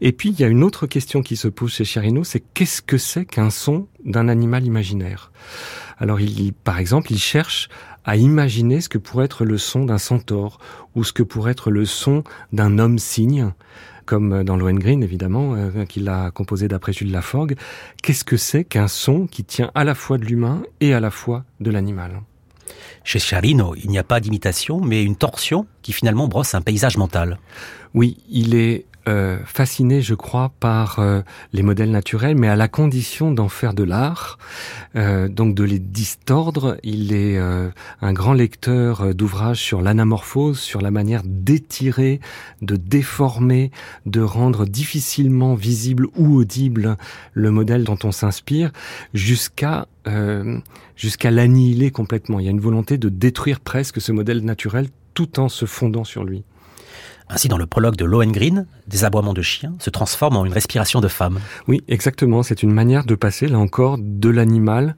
Et 0.00 0.12
puis 0.12 0.30
il 0.30 0.40
y 0.40 0.44
a 0.44 0.48
une 0.48 0.64
autre 0.64 0.86
question 0.86 1.22
qui 1.22 1.36
se 1.36 1.46
pose 1.46 1.72
chez 1.72 1.84
Chiarino, 1.84 2.24
c'est 2.24 2.40
qu'est-ce 2.54 2.82
que 2.82 2.98
c'est 2.98 3.24
qu'un 3.24 3.50
son 3.50 3.86
d'un 4.04 4.28
animal 4.28 4.64
imaginaire? 4.64 5.30
Alors 6.00 6.20
il, 6.20 6.52
par 6.52 6.78
exemple, 6.78 7.12
il 7.12 7.18
cherche 7.18 7.68
à 8.04 8.16
imaginer 8.16 8.80
ce 8.80 8.88
que 8.88 8.98
pourrait 8.98 9.26
être 9.26 9.44
le 9.44 9.58
son 9.58 9.84
d'un 9.84 9.98
centaure 9.98 10.58
ou 10.94 11.04
ce 11.04 11.12
que 11.12 11.22
pourrait 11.22 11.52
être 11.52 11.70
le 11.70 11.84
son 11.84 12.24
d'un 12.52 12.78
homme 12.78 12.98
cygne 12.98 13.52
comme 14.06 14.42
dans 14.42 14.56
Lohengrin 14.56 15.02
évidemment, 15.02 15.54
qu'il 15.88 16.08
a 16.08 16.32
composé 16.32 16.66
d'après 16.66 16.92
Jules 16.92 17.12
Laforgue. 17.12 17.56
Qu'est-ce 18.02 18.24
que 18.24 18.36
c'est 18.36 18.64
qu'un 18.64 18.88
son 18.88 19.28
qui 19.28 19.44
tient 19.44 19.70
à 19.76 19.84
la 19.84 19.94
fois 19.94 20.18
de 20.18 20.24
l'humain 20.24 20.62
et 20.80 20.92
à 20.94 20.98
la 20.98 21.12
fois 21.12 21.44
de 21.60 21.70
l'animal? 21.70 22.20
Chez 23.04 23.20
Charino, 23.20 23.76
il 23.76 23.88
n'y 23.88 23.98
a 23.98 24.02
pas 24.02 24.18
d'imitation, 24.18 24.80
mais 24.80 25.04
une 25.04 25.14
torsion 25.14 25.66
qui 25.82 25.92
finalement 25.92 26.26
brosse 26.26 26.56
un 26.56 26.60
paysage 26.60 26.96
mental. 26.96 27.38
Oui, 27.94 28.18
il 28.28 28.56
est 28.56 28.86
euh, 29.10 29.38
fasciné, 29.44 30.02
je 30.02 30.14
crois, 30.14 30.52
par 30.60 31.00
euh, 31.00 31.22
les 31.52 31.62
modèles 31.62 31.90
naturels, 31.90 32.36
mais 32.36 32.46
à 32.46 32.54
la 32.54 32.68
condition 32.68 33.32
d'en 33.32 33.48
faire 33.48 33.74
de 33.74 33.82
l'art, 33.82 34.38
euh, 34.94 35.26
donc 35.26 35.56
de 35.56 35.64
les 35.64 35.80
distordre. 35.80 36.76
Il 36.84 37.12
est 37.12 37.38
un 37.38 38.12
grand 38.12 38.32
lecteur 38.32 39.14
d'ouvrages 39.14 39.60
sur 39.60 39.82
l'anamorphose, 39.82 40.60
sur 40.60 40.80
la 40.80 40.92
manière 40.92 41.22
d'étirer, 41.24 42.20
de 42.62 42.76
déformer, 42.76 43.72
de 44.06 44.20
rendre 44.20 44.64
difficilement 44.64 45.54
visible 45.54 46.06
ou 46.16 46.36
audible 46.36 46.96
le 47.32 47.50
modèle 47.50 47.84
dont 47.84 47.98
on 48.04 48.12
s'inspire, 48.12 48.70
jusqu'à 49.12 49.86
jusqu'à 50.96 51.30
l'annihiler 51.30 51.90
complètement. 51.90 52.40
Il 52.40 52.46
y 52.46 52.48
a 52.48 52.52
une 52.52 52.60
volonté 52.60 52.96
de 52.96 53.08
détruire 53.08 53.60
presque 53.60 54.00
ce 54.00 54.12
modèle 54.12 54.44
naturel 54.44 54.88
tout 55.14 55.40
en 55.40 55.48
se 55.48 55.66
fondant 55.66 56.04
sur 56.04 56.24
lui. 56.24 56.44
Ainsi, 57.32 57.46
dans 57.46 57.58
le 57.58 57.66
prologue 57.66 57.94
de 57.94 58.04
Lohengrin, 58.04 58.66
des 58.88 59.04
aboiements 59.04 59.34
de 59.34 59.42
chiens 59.42 59.74
se 59.78 59.88
transforment 59.88 60.38
en 60.38 60.44
une 60.44 60.52
respiration 60.52 61.00
de 61.00 61.06
femme. 61.06 61.38
Oui, 61.68 61.82
exactement. 61.86 62.42
C'est 62.42 62.64
une 62.64 62.72
manière 62.72 63.04
de 63.04 63.14
passer, 63.14 63.46
là 63.46 63.58
encore, 63.58 63.98
de 64.00 64.28
l'animal 64.28 64.96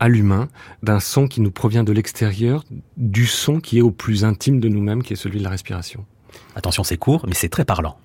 à 0.00 0.08
l'humain, 0.08 0.48
d'un 0.82 1.00
son 1.00 1.28
qui 1.28 1.40
nous 1.40 1.50
provient 1.52 1.84
de 1.84 1.92
l'extérieur, 1.92 2.64
du 2.96 3.26
son 3.26 3.60
qui 3.60 3.78
est 3.78 3.82
au 3.82 3.92
plus 3.92 4.24
intime 4.24 4.58
de 4.58 4.68
nous-mêmes, 4.68 5.02
qui 5.02 5.12
est 5.12 5.16
celui 5.16 5.38
de 5.38 5.44
la 5.44 5.50
respiration. 5.50 6.04
Attention, 6.56 6.82
c'est 6.82 6.96
court, 6.96 7.24
mais 7.28 7.34
c'est 7.34 7.48
très 7.48 7.64
parlant. 7.64 7.96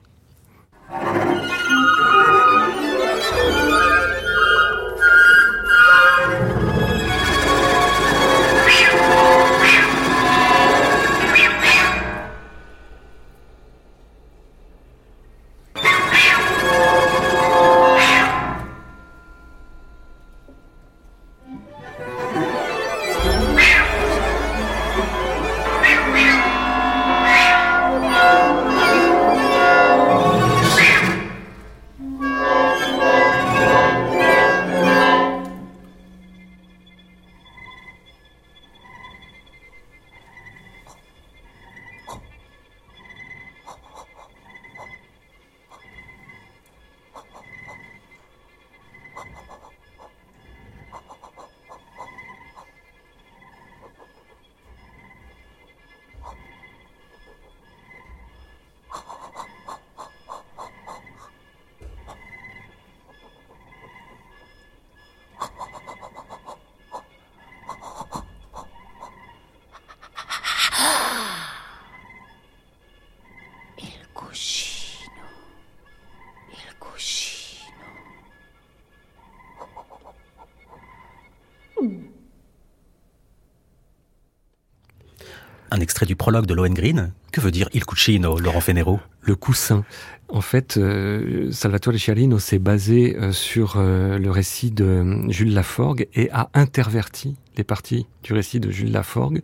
Un 85.74 85.80
extrait 85.80 86.06
du 86.06 86.16
prologue 86.16 86.46
de 86.46 86.54
Lohengrin. 86.54 87.10
Que 87.32 87.42
veut 87.42 87.50
dire 87.50 87.68
il 87.74 87.84
cucino, 87.84 88.38
Laurent 88.38 88.62
Fenero? 88.62 89.00
Le 89.22 89.36
coussin. 89.36 89.84
En 90.30 90.42
fait, 90.42 90.78
euh, 90.78 91.52
Salvatore 91.52 91.98
Chialino 91.98 92.38
s'est 92.38 92.60
basé 92.60 93.18
euh, 93.18 93.32
sur 93.32 93.76
euh, 93.78 94.20
le 94.20 94.30
récit 94.30 94.70
de 94.70 95.30
Jules 95.30 95.54
Laforgue 95.54 96.08
et 96.14 96.30
a 96.32 96.50
interverti 96.54 97.36
les 97.58 97.64
parties 97.64 98.06
du 98.24 98.34
récit 98.34 98.60
de 98.60 98.70
Jules 98.70 98.92
Laforgue 98.92 99.42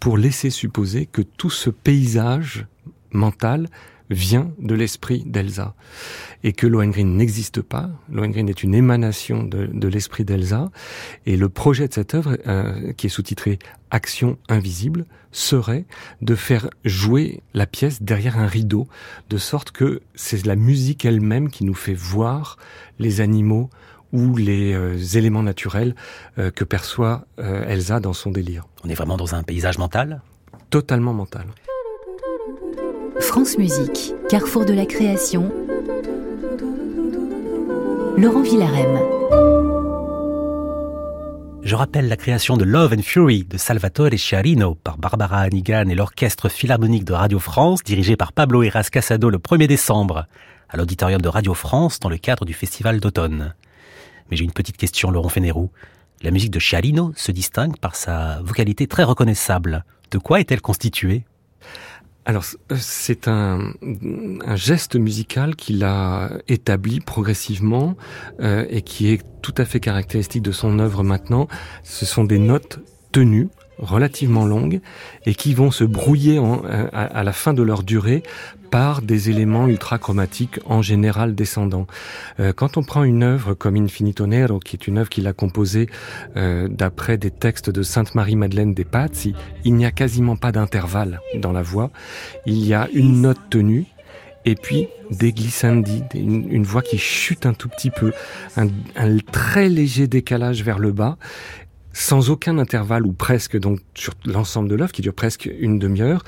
pour 0.00 0.18
laisser 0.18 0.50
supposer 0.50 1.06
que 1.06 1.22
tout 1.22 1.50
ce 1.50 1.70
paysage 1.70 2.66
mental 3.12 3.68
vient 4.12 4.52
de 4.58 4.74
l'esprit 4.74 5.24
d'Elsa 5.26 5.74
et 6.44 6.52
que 6.52 6.66
Lohengrin 6.66 7.04
n'existe 7.04 7.62
pas. 7.62 7.90
Lohengrin 8.10 8.46
est 8.46 8.62
une 8.62 8.74
émanation 8.74 9.42
de, 9.42 9.88
l'esprit 9.88 10.24
d'Elsa 10.24 10.70
et 11.26 11.36
le 11.36 11.48
projet 11.48 11.88
de 11.88 11.94
cette 11.94 12.14
œuvre, 12.14 12.38
euh, 12.46 12.92
qui 12.92 13.06
est 13.06 13.10
sous-titré 13.10 13.58
Action 13.90 14.38
invisible, 14.48 15.04
serait 15.32 15.84
de 16.22 16.34
faire 16.34 16.70
jouer 16.84 17.42
la 17.52 17.66
pièce 17.66 18.02
derrière 18.02 18.38
un 18.38 18.46
rideau, 18.46 18.88
de 19.28 19.36
sorte 19.36 19.70
que 19.70 20.00
c'est 20.14 20.46
la 20.46 20.56
musique 20.56 21.04
elle-même 21.04 21.50
qui 21.50 21.64
nous 21.64 21.74
fait 21.74 21.94
voir 21.94 22.56
les 22.98 23.20
animaux 23.20 23.68
ou 24.12 24.36
les 24.36 24.72
euh, 24.72 24.96
éléments 25.14 25.42
naturels 25.42 25.94
euh, 26.38 26.50
que 26.50 26.64
perçoit 26.64 27.26
Elsa 27.38 28.00
dans 28.00 28.12
son 28.12 28.30
délire. 28.30 28.66
On 28.84 28.88
est 28.88 28.94
vraiment 28.94 29.16
dans 29.16 29.34
un 29.34 29.42
paysage 29.42 29.78
mental? 29.78 30.22
Totalement 30.70 31.12
mental. 31.12 31.46
France 33.22 33.56
Musique, 33.56 34.14
carrefour 34.28 34.64
de 34.64 34.74
la 34.74 34.84
création. 34.84 35.50
Laurent 38.18 38.42
Villarem. 38.42 38.98
Je 41.62 41.74
rappelle 41.76 42.08
la 42.08 42.16
création 42.16 42.56
de 42.56 42.64
Love 42.64 42.94
and 42.98 43.02
Fury 43.02 43.44
de 43.44 43.56
Salvatore 43.58 44.16
Chiarino 44.16 44.74
par 44.74 44.98
Barbara 44.98 45.38
Hannigan 45.38 45.88
et 45.88 45.94
l'Orchestre 45.94 46.48
Philharmonique 46.48 47.04
de 47.04 47.12
Radio 47.12 47.38
France, 47.38 47.84
dirigé 47.84 48.16
par 48.16 48.32
Pablo 48.32 48.64
Eras 48.64 48.88
Casado 48.90 49.30
le 49.30 49.38
1er 49.38 49.68
décembre, 49.68 50.26
à 50.68 50.76
l'auditorium 50.76 51.22
de 51.22 51.28
Radio 51.28 51.54
France 51.54 52.00
dans 52.00 52.08
le 52.08 52.18
cadre 52.18 52.44
du 52.44 52.54
Festival 52.54 52.98
d'automne. 52.98 53.54
Mais 54.30 54.36
j'ai 54.36 54.44
une 54.44 54.52
petite 54.52 54.76
question, 54.76 55.12
Laurent 55.12 55.28
Fénérou. 55.28 55.70
La 56.22 56.32
musique 56.32 56.50
de 56.50 56.58
Chiarino 56.58 57.12
se 57.14 57.30
distingue 57.30 57.78
par 57.78 57.94
sa 57.94 58.40
vocalité 58.42 58.88
très 58.88 59.04
reconnaissable. 59.04 59.84
De 60.10 60.18
quoi 60.18 60.40
est-elle 60.40 60.60
constituée? 60.60 61.24
Alors 62.24 62.44
euh, 62.70 62.76
c'est 62.78 63.26
un, 63.26 63.72
geste 64.54 64.96
musical 64.96 65.56
qu'il 65.56 65.82
a 65.84 66.30
établi 66.48 67.00
progressivement 67.00 67.96
euh, 68.40 68.64
et 68.70 68.82
qui 68.82 69.10
est 69.10 69.22
tout 69.42 69.54
à 69.56 69.64
fait 69.64 69.80
caractéristique 69.80 70.42
de 70.42 70.52
son 70.52 70.78
œuvre 70.78 71.02
maintenant. 71.02 71.48
Ce 71.82 72.06
sont 72.06 72.24
des 72.24 72.38
notes 72.38 72.78
tenues 73.10 73.48
relativement 73.78 74.46
longues 74.46 74.80
et 75.26 75.34
qui 75.34 75.54
vont 75.54 75.70
se 75.70 75.84
brouiller 75.84 76.38
euh, 76.38 76.88
à, 76.92 77.24
la 77.24 77.32
fin 77.32 77.54
de 77.54 77.62
leur 77.62 77.82
durée 77.82 78.22
par 78.72 79.02
des 79.02 79.28
éléments 79.28 79.68
ultra-chromatiques 79.68 80.58
en 80.64 80.80
général 80.80 81.34
descendants. 81.34 81.86
Euh, 82.40 82.54
quand 82.54 82.78
on 82.78 82.82
prend 82.82 83.04
une 83.04 83.22
œuvre 83.22 83.52
comme 83.52 83.76
Infinito 83.76 84.26
Nero, 84.26 84.60
qui 84.60 84.76
est 84.76 84.86
une 84.88 84.96
œuvre 84.96 85.10
qu'il 85.10 85.26
a 85.26 85.34
composée 85.34 85.90
euh, 86.36 86.68
d'après 86.68 87.18
des 87.18 87.30
textes 87.30 87.68
de 87.68 87.82
Sainte 87.82 88.14
Marie-Madeleine 88.14 88.72
des 88.72 88.86
Pazzi, 88.86 89.34
il 89.64 89.74
n'y 89.74 89.84
a 89.84 89.90
quasiment 89.90 90.36
pas 90.36 90.52
d'intervalle 90.52 91.20
dans 91.34 91.52
la 91.52 91.60
voix. 91.60 91.90
Il 92.46 92.64
y 92.64 92.72
a 92.72 92.88
une 92.94 93.20
note 93.20 93.40
tenue 93.50 93.84
et 94.46 94.54
puis 94.54 94.88
des 95.10 95.32
glissandi, 95.32 96.02
une, 96.14 96.64
voix 96.64 96.82
qui 96.82 96.98
chute 96.98 97.46
un 97.46 97.52
tout 97.52 97.68
petit 97.68 97.90
peu, 97.90 98.12
un 98.56 98.66
très 99.30 99.68
léger 99.68 100.06
décalage 100.06 100.64
vers 100.64 100.78
le 100.78 100.90
bas, 100.90 101.16
sans 101.92 102.30
aucun 102.30 102.58
intervalle 102.58 103.06
ou 103.06 103.12
presque, 103.12 103.58
donc 103.58 103.80
sur 103.94 104.14
l'ensemble 104.24 104.68
de 104.68 104.74
l'œuvre 104.74 104.92
qui 104.92 105.02
dure 105.02 105.14
presque 105.14 105.48
une 105.58 105.78
demi-heure, 105.78 106.24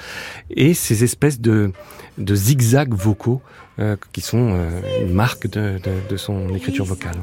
et 0.50 0.74
ces 0.74 1.04
espèces 1.04 1.40
de, 1.40 1.72
zigzags 2.18 2.94
vocaux 2.94 3.40
euh, 3.78 3.96
qui 4.12 4.20
sont 4.20 4.50
euh, 4.52 5.02
une 5.02 5.12
marque 5.12 5.46
de 5.48 6.16
son 6.16 6.54
écriture 6.54 6.84
vocale. 6.84 7.16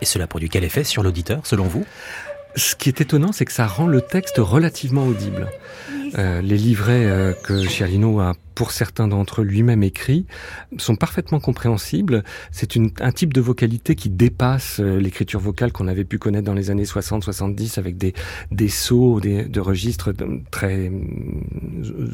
Et 0.00 0.06
cela 0.06 0.26
produit 0.26 0.50
quel 0.50 0.64
effet 0.64 0.84
sur 0.84 1.02
l'auditeur, 1.02 1.46
selon 1.46 1.64
vous? 1.64 1.86
Ce 2.56 2.76
qui 2.76 2.88
est 2.88 3.00
étonnant, 3.00 3.32
c'est 3.32 3.44
que 3.44 3.52
ça 3.52 3.66
rend 3.66 3.86
le 3.86 4.00
texte 4.00 4.36
relativement 4.38 5.06
audible. 5.06 5.48
Euh, 6.16 6.40
les 6.40 6.56
livrets 6.56 7.06
euh, 7.06 7.32
que 7.32 7.60
Chialino 7.64 8.20
a 8.20 8.34
pour 8.54 8.70
certains 8.70 9.08
d'entre 9.08 9.40
eux 9.40 9.44
lui-même 9.44 9.82
écrits 9.82 10.26
sont 10.78 10.94
parfaitement 10.94 11.40
compréhensibles. 11.40 12.22
C'est 12.52 12.76
un 13.00 13.10
type 13.10 13.32
de 13.32 13.40
vocalité 13.40 13.96
qui 13.96 14.10
dépasse 14.10 14.78
euh, 14.78 15.00
l'écriture 15.00 15.40
vocale 15.40 15.72
qu'on 15.72 15.88
avait 15.88 16.04
pu 16.04 16.18
connaître 16.18 16.44
dans 16.44 16.54
les 16.54 16.70
années 16.70 16.84
60-70 16.84 17.80
avec 17.80 17.98
des, 17.98 18.14
des 18.52 18.68
sauts 18.68 19.18
des, 19.18 19.44
de 19.46 19.60
registres 19.60 20.12
très 20.52 20.92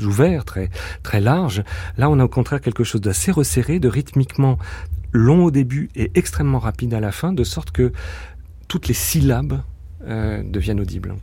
ouverts, 0.02 0.46
très, 0.46 0.70
très 1.02 1.20
larges. 1.20 1.62
Là, 1.98 2.08
on 2.08 2.18
a 2.18 2.24
au 2.24 2.28
contraire 2.28 2.62
quelque 2.62 2.84
chose 2.84 3.02
d'assez 3.02 3.30
resserré, 3.30 3.80
de 3.80 3.88
rythmiquement 3.88 4.58
long 5.12 5.44
au 5.44 5.50
début 5.50 5.90
et 5.94 6.10
extrêmement 6.14 6.60
rapide 6.60 6.94
à 6.94 7.00
la 7.00 7.12
fin, 7.12 7.34
de 7.34 7.44
sorte 7.44 7.70
que 7.70 7.92
toutes 8.68 8.88
les 8.88 8.94
syllabes 8.94 9.60
deviennent 10.06 10.80
audibles. 10.80 11.14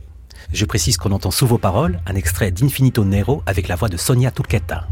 Je 0.52 0.64
précise 0.64 0.96
qu'on 0.96 1.12
entend 1.12 1.30
sous 1.30 1.46
vos 1.46 1.58
paroles 1.58 2.00
un 2.06 2.14
extrait 2.14 2.50
d'Infinito 2.50 3.04
Nero 3.04 3.42
avec 3.46 3.68
la 3.68 3.76
voix 3.76 3.88
de 3.88 3.96
Sonia 3.96 4.30
Turquetta. 4.30 4.86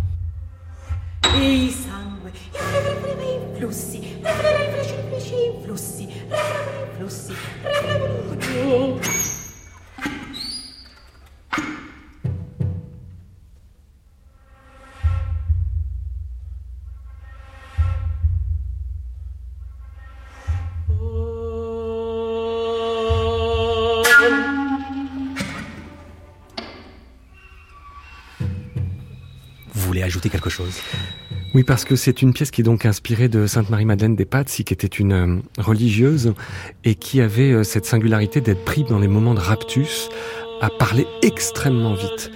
Ajouter 30.02 30.28
quelque 30.28 30.50
chose? 30.50 30.74
Oui, 31.54 31.64
parce 31.64 31.84
que 31.84 31.96
c'est 31.96 32.22
une 32.22 32.32
pièce 32.32 32.50
qui 32.50 32.60
est 32.60 32.64
donc 32.64 32.84
inspirée 32.84 33.28
de 33.28 33.46
Sainte 33.46 33.70
Marie-Madeleine 33.70 34.16
des 34.16 34.24
Pazzi, 34.24 34.64
qui 34.64 34.74
était 34.74 34.86
une 34.86 35.12
euh, 35.12 35.36
religieuse 35.58 36.34
et 36.84 36.94
qui 36.94 37.20
avait 37.20 37.52
euh, 37.52 37.62
cette 37.62 37.86
singularité 37.86 38.40
d'être 38.40 38.64
pris 38.64 38.84
dans 38.84 38.98
les 38.98 39.08
moments 39.08 39.34
de 39.34 39.40
raptus 39.40 40.10
à 40.60 40.70
parler 40.70 41.06
extrêmement 41.22 41.94
vite. 41.94 42.30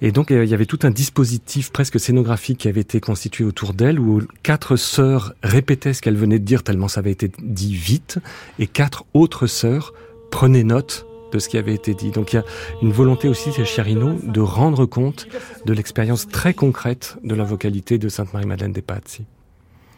Et 0.00 0.12
donc 0.12 0.30
euh, 0.30 0.44
il 0.44 0.50
y 0.50 0.54
avait 0.54 0.66
tout 0.66 0.80
un 0.82 0.90
dispositif 0.90 1.70
presque 1.70 1.98
scénographique 1.98 2.58
qui 2.58 2.68
avait 2.68 2.80
été 2.80 3.00
constitué 3.00 3.44
autour 3.44 3.74
d'elle, 3.74 3.98
où 3.98 4.22
quatre 4.42 4.76
sœurs 4.76 5.34
répétaient 5.42 5.92
ce 5.92 6.02
qu'elle 6.02 6.16
venait 6.16 6.38
de 6.38 6.44
dire 6.44 6.62
tellement 6.62 6.88
ça 6.88 7.00
avait 7.00 7.12
été 7.12 7.30
dit 7.40 7.74
vite, 7.74 8.18
et 8.58 8.66
quatre 8.66 9.04
autres 9.14 9.46
sœurs 9.46 9.92
prenaient 10.30 10.64
note 10.64 11.06
de 11.32 11.38
ce 11.38 11.48
qui 11.48 11.58
avait 11.58 11.74
été 11.74 11.94
dit. 11.94 12.10
Donc 12.10 12.32
il 12.32 12.36
y 12.36 12.38
a 12.38 12.44
une 12.82 12.92
volonté 12.92 13.28
aussi 13.28 13.52
chez 13.52 13.64
Chiarino 13.64 14.14
de 14.22 14.40
rendre 14.40 14.86
compte 14.86 15.26
de 15.64 15.72
l'expérience 15.72 16.28
très 16.28 16.54
concrète 16.54 17.16
de 17.24 17.34
la 17.34 17.44
vocalité 17.44 17.98
de 17.98 18.08
Sainte-Marie-Madeleine 18.08 18.72
des 18.72 18.82
Pazzi. 18.82 19.24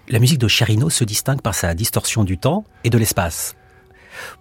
La 0.09 0.19
musique 0.19 0.39
de 0.39 0.49
Chiarino 0.49 0.91
se 0.91 1.05
distingue 1.05 1.41
par 1.41 1.55
sa 1.55 1.75
distorsion 1.75 2.25
du 2.25 2.39
temps 2.39 2.65
et 2.85 2.91
de 2.91 2.99
l'espace. 2.99 3.57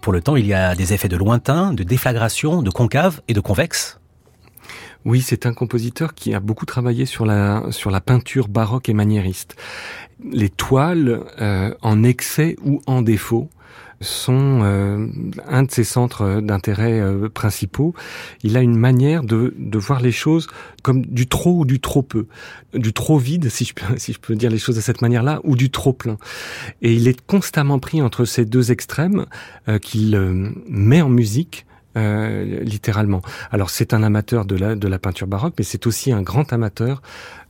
Pour 0.02 0.14
le 0.14 0.22
temps, 0.22 0.36
il 0.36 0.46
y 0.46 0.54
a 0.54 0.76
des 0.76 0.94
effets 0.94 1.08
de 1.08 1.18
lointain, 1.18 1.74
de 1.74 1.84
déflagration, 1.84 2.62
de 2.62 2.70
concave 2.70 3.22
et 3.28 3.34
de 3.34 3.40
convexe. 3.40 4.00
Oui, 5.06 5.22
c'est 5.22 5.46
un 5.46 5.54
compositeur 5.54 6.14
qui 6.14 6.34
a 6.34 6.40
beaucoup 6.40 6.66
travaillé 6.66 7.06
sur 7.06 7.26
la 7.26 7.64
sur 7.72 7.92
la 7.92 8.00
peinture 8.00 8.48
baroque 8.48 8.88
et 8.88 8.94
maniériste. 8.94 9.56
Les 10.24 10.50
toiles 10.50 11.22
euh, 11.42 11.74
en 11.82 12.04
excès 12.04 12.56
ou 12.64 12.82
en 12.88 13.02
défaut 13.02 13.50
sont 14.04 14.62
euh, 14.64 15.08
un 15.48 15.64
de 15.64 15.72
ses 15.72 15.84
centres 15.84 16.42
d'intérêt 16.42 17.00
euh, 17.00 17.30
principaux. 17.30 17.94
Il 18.44 18.58
a 18.58 18.62
une 18.62 18.78
manière 18.78 19.24
de, 19.24 19.54
de 19.58 19.78
voir 19.78 20.02
les 20.02 20.12
choses 20.12 20.48
comme 20.84 21.06
du 21.06 21.28
trop 21.28 21.60
ou 21.60 21.66
du 21.66 21.80
trop 21.80 22.04
peu, 22.04 22.28
du 22.74 22.94
trop 22.94 23.18
vide, 23.18 23.50
si 23.50 23.66
je 23.66 23.74
peux, 23.74 23.86
si 23.98 24.14
je 24.14 24.20
peux 24.20 24.36
dire 24.36 24.50
les 24.50 24.58
choses 24.58 24.76
de 24.76 24.82
cette 24.82 25.02
manière-là, 25.02 25.40
ou 25.44 25.56
du 25.56 25.70
trop 25.70 25.94
plein. 25.94 26.18
Et 26.82 26.94
il 26.94 27.08
est 27.08 27.20
constamment 27.26 27.80
pris 27.80 28.02
entre 28.02 28.26
ces 28.26 28.46
deux 28.46 28.72
extrêmes 28.72 29.26
euh, 29.68 29.80
qu'il 29.80 30.18
met 30.68 31.02
en 31.02 31.10
musique. 31.10 31.66
Littéralement. 31.96 33.22
Alors 33.52 33.70
c'est 33.70 33.94
un 33.94 34.04
amateur 34.04 34.46
de 34.46 34.56
la, 34.56 34.76
de 34.76 34.88
la 34.88 35.00
peinture 35.00 35.28
baroque, 35.28 35.54
mais 35.58 35.64
c'est 35.64 35.86
aussi 35.88 36.12
un 36.12 36.22
grand 36.22 36.52
amateur 36.52 37.02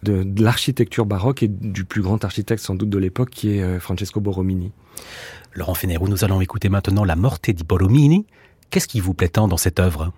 de, 0.03 0.23
de 0.23 0.43
l'architecture 0.43 1.06
baroque 1.06 1.43
et 1.43 1.47
du 1.47 1.86
plus 1.86 2.01
grand 2.01 2.23
architecte 2.23 2.62
sans 2.62 2.75
doute 2.75 2.89
de 2.89 2.97
l'époque 2.97 3.29
qui 3.29 3.58
est 3.58 3.79
Francesco 3.79 4.19
Borromini. 4.19 4.71
Laurent 5.53 5.75
Fénérou, 5.75 6.08
nous 6.08 6.23
allons 6.23 6.41
écouter 6.41 6.69
maintenant 6.69 7.03
La 7.03 7.15
Morte 7.15 7.49
di 7.49 7.63
Borromini. 7.63 8.25
Qu'est-ce 8.69 8.88
qui 8.88 8.99
vous 8.99 9.13
plaît 9.13 9.29
tant 9.29 9.47
dans 9.47 9.58
cette 9.58 9.79
œuvre? 9.79 10.12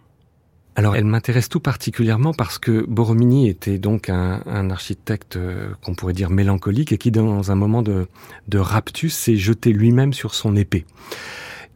Alors, 0.77 0.95
elle 0.95 1.05
m'intéresse 1.05 1.47
tout 1.47 1.61
particulièrement 1.61 2.33
parce 2.33 2.57
que 2.57 2.85
Borromini 2.85 3.47
était 3.47 3.77
donc 3.77 4.09
un, 4.09 4.69
architecte 4.69 5.37
euh, 5.37 5.69
qu'on 5.81 5.95
pourrait 5.95 6.13
dire 6.13 6.29
mélancolique 6.29 6.91
et 6.91 6.97
qui, 6.97 7.11
dans 7.11 7.51
un 7.51 7.55
moment 7.55 7.81
de, 7.81 8.07
de 8.49 8.57
raptus, 8.57 9.13
s'est 9.13 9.37
jeté 9.37 9.71
lui-même 9.71 10.13
sur 10.13 10.35
son 10.35 10.55
épée. 10.55 10.85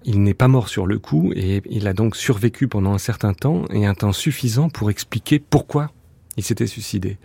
Il 0.05 0.23
n'est 0.23 0.33
pas 0.33 0.47
mort 0.47 0.69
sur 0.69 0.87
le 0.87 0.97
coup 0.97 1.31
et 1.35 1.61
il 1.69 1.87
a 1.87 1.93
donc 1.93 2.15
survécu 2.15 2.67
pendant 2.67 2.93
un 2.93 2.99
certain 2.99 3.33
temps 3.33 3.65
et 3.71 3.85
un 3.85 3.93
temps 3.93 4.13
suffisant 4.13 4.69
pour 4.69 4.89
expliquer 4.89 5.39
pourquoi 5.39 5.91
il 6.39 6.43
s'était 6.43 6.67
suicidé. 6.67 7.17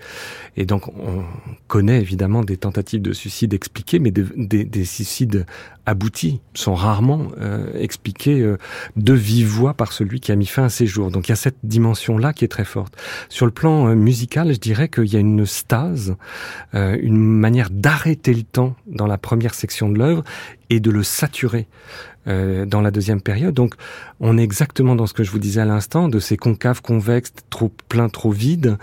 Et 0.57 0.67
donc 0.67 0.89
on 0.89 1.25
connaît 1.69 2.01
évidemment 2.01 2.43
des 2.43 2.57
tentatives 2.57 3.01
de 3.01 3.13
suicide 3.13 3.55
expliquées, 3.55 4.01
mais 4.01 4.11
des, 4.11 4.85
suicides 4.85 5.47
aboutis 5.87 6.41
sont 6.55 6.75
rarement 6.75 7.29
euh, 7.41 7.73
expliqués 7.79 8.41
euh, 8.41 8.59
de 8.97 9.13
vive 9.13 9.47
voix 9.47 9.75
par 9.75 9.93
celui 9.93 10.21
qui 10.21 10.33
a 10.33 10.37
mis 10.37 10.47
fin 10.47 10.65
à 10.65 10.69
ses 10.69 10.87
jours. 10.87 11.11
Donc 11.11 11.29
il 11.29 11.31
y 11.31 11.33
a 11.33 11.37
cette 11.37 11.59
dimension-là 11.63 12.33
qui 12.33 12.45
est 12.45 12.49
très 12.49 12.65
forte. 12.65 12.97
Sur 13.29 13.47
le 13.47 13.53
plan 13.53 13.89
euh, 13.89 13.95
musical, 13.95 14.53
je 14.53 14.59
dirais 14.59 14.89
qu'il 14.89 15.13
y 15.13 15.17
a 15.17 15.21
une 15.21 15.47
stase, 15.47 16.17
une 16.73 17.19
manière 17.19 17.71
d'arrêter 17.71 18.35
le 18.35 18.43
temps 18.43 18.75
dans 18.87 19.07
la 19.07 19.19
première 19.19 19.55
section 19.55 19.89
de 19.89 19.99
l'œuvre 19.99 20.25
et 20.75 20.81
de 20.81 20.91
le 20.91 21.03
saturer. 21.03 21.67
Euh, 22.27 22.65
dans 22.65 22.81
la 22.81 22.91
deuxième 22.91 23.21
période. 23.21 23.53
Donc, 23.53 23.75
on 24.19 24.39
est 24.39 24.43
exactement 24.43 24.97
dans 24.97 25.07
ce 25.07 25.13
que 25.13 25.25
je 25.25 25.31
vous 25.31 25.39
disais 25.39 25.61
à 25.61 25.67
l'instant, 25.67 26.09
de 26.09 26.19
ces 26.19 26.39
concaves 26.39 26.81
convexes, 26.81 27.35
trop 27.51 27.71
pleins, 27.91 28.09
trop 28.09 28.31
vides. 28.31 28.79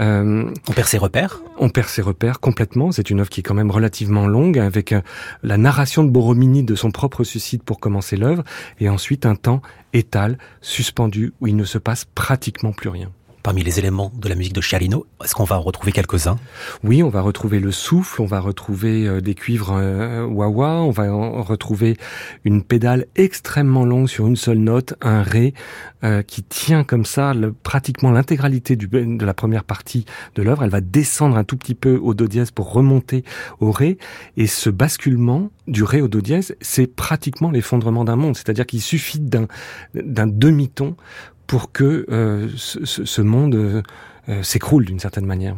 Euh, 0.00 0.50
on 0.68 0.72
perd 0.72 0.88
ses 0.88 0.98
repères 0.98 1.40
On 1.56 1.68
perd 1.68 1.86
ses 1.86 2.02
repères 2.02 2.40
complètement. 2.40 2.90
C'est 2.90 3.08
une 3.08 3.20
œuvre 3.20 3.30
qui 3.30 3.40
est 3.40 3.42
quand 3.44 3.54
même 3.54 3.70
relativement 3.70 4.26
longue, 4.26 4.58
avec 4.58 4.90
euh, 4.90 5.02
la 5.44 5.56
narration 5.56 6.02
de 6.02 6.10
Borromini 6.10 6.64
de 6.64 6.74
son 6.74 6.90
propre 6.90 7.22
suicide 7.22 7.62
pour 7.62 7.78
commencer 7.78 8.16
l'œuvre, 8.16 8.42
et 8.80 8.88
ensuite 8.88 9.24
un 9.24 9.36
temps 9.36 9.62
étal, 9.92 10.36
suspendu, 10.60 11.32
où 11.40 11.46
il 11.46 11.54
ne 11.54 11.64
se 11.64 11.78
passe 11.78 12.04
pratiquement 12.04 12.72
plus 12.72 12.88
rien 12.88 13.12
parmi 13.42 13.62
les 13.62 13.78
éléments 13.78 14.12
de 14.16 14.28
la 14.28 14.34
musique 14.34 14.52
de 14.52 14.60
Chialino. 14.60 15.06
Est-ce 15.24 15.34
qu'on 15.34 15.44
va 15.44 15.58
en 15.58 15.62
retrouver 15.62 15.92
quelques-uns? 15.92 16.36
Oui, 16.84 17.02
on 17.02 17.08
va 17.08 17.20
retrouver 17.22 17.58
le 17.58 17.72
souffle, 17.72 18.20
on 18.22 18.26
va 18.26 18.40
retrouver 18.40 19.06
euh, 19.06 19.20
des 19.20 19.34
cuivres 19.34 19.72
euh, 19.72 20.26
wah-wah, 20.26 20.82
on 20.82 20.90
va 20.90 21.10
retrouver 21.42 21.96
une 22.44 22.62
pédale 22.62 23.06
extrêmement 23.16 23.84
longue 23.84 24.08
sur 24.08 24.26
une 24.26 24.36
seule 24.36 24.58
note, 24.58 24.94
un 25.00 25.22
ré 25.22 25.54
euh, 26.04 26.22
qui 26.22 26.42
tient 26.42 26.84
comme 26.84 27.04
ça 27.04 27.32
pratiquement 27.62 28.10
l'intégralité 28.10 28.76
de 28.76 29.24
la 29.24 29.34
première 29.34 29.64
partie 29.64 30.04
de 30.34 30.42
l'œuvre. 30.42 30.64
Elle 30.64 30.70
va 30.70 30.80
descendre 30.80 31.36
un 31.36 31.44
tout 31.44 31.56
petit 31.56 31.74
peu 31.74 31.96
au 31.96 32.14
do 32.14 32.26
dièse 32.26 32.50
pour 32.50 32.72
remonter 32.72 33.24
au 33.60 33.72
ré, 33.72 33.98
et 34.36 34.46
ce 34.46 34.70
basculement 34.70 35.50
du 35.66 35.84
ré 35.84 36.02
au 36.02 36.08
do 36.08 36.20
dièse, 36.20 36.56
c'est 36.60 36.86
pratiquement 36.86 37.50
l'effondrement 37.50 38.04
d'un 38.04 38.16
monde. 38.16 38.36
C'est-à-dire 38.36 38.66
qu'il 38.66 38.80
suffit 38.80 39.20
d'un 39.20 39.46
demi-ton 39.94 40.96
pour 41.50 41.72
que 41.72 42.06
euh, 42.12 42.48
ce, 42.56 43.22
monde 43.22 43.56
euh, 43.56 43.82
euh, 44.28 44.40
s'écroule 44.44 44.84
d'une 44.84 45.00
certaine 45.00 45.26
manière. 45.26 45.56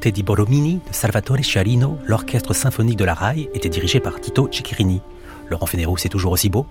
Morte 0.00 0.14
di 0.14 0.22
Borromini 0.22 0.80
de 0.88 0.94
Salvatore 0.94 1.42
Sciarino, 1.42 1.98
l'orchestre 2.06 2.54
symphonique 2.54 2.96
de 2.96 3.04
la 3.04 3.12
RAI, 3.12 3.50
était 3.52 3.68
dirigé 3.68 4.00
par 4.00 4.18
Tito 4.18 4.48
Cecchirini. 4.50 5.02
Laurent 5.50 5.66
Fénérou, 5.66 5.98
c'est 5.98 6.08
toujours 6.08 6.32
aussi 6.32 6.48
beau? 6.48 6.64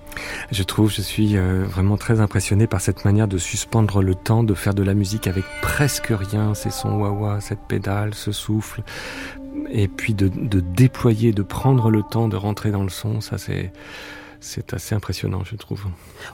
Je 0.52 0.64
trouve, 0.64 0.92
je 0.92 1.04
suis 1.04 1.38
euh, 1.38 1.64
vraiment 1.68 1.96
très 1.96 2.22
impressionné 2.22 2.66
par 2.66 2.82
cette 2.82 3.06
manière 3.06 3.28
de 3.28 3.38
suspendre 3.38 4.02
le 4.02 4.16
temps, 4.16 4.44
de 4.44 4.56
faire 4.56 4.74
de 4.74 4.82
la 4.82 4.96
musique 4.96 5.28
avec 5.28 5.44
presque 5.62 6.08
rien, 6.10 6.56
ces 6.56 6.72
sons 6.72 6.96
wah-wah, 6.96 7.40
cette 7.40 7.60
pédale, 7.68 8.16
ce 8.16 8.32
souffle, 8.32 8.82
et 9.70 9.88
puis 9.88 10.16
de, 10.16 10.28
de 10.28 10.60
déployer, 10.60 11.32
de 11.32 11.44
prendre 11.44 11.92
le 11.92 12.02
temps 12.02 12.30
de 12.30 12.36
rentrer 12.36 12.72
dans 12.72 12.82
le 12.82 12.90
son, 12.90 13.22
ça 13.22 13.38
c'est... 13.38 13.72
C'est 14.40 14.74
assez 14.74 14.96
impressionnant, 14.96 15.44
je 15.44 15.56
trouve. 15.56 15.84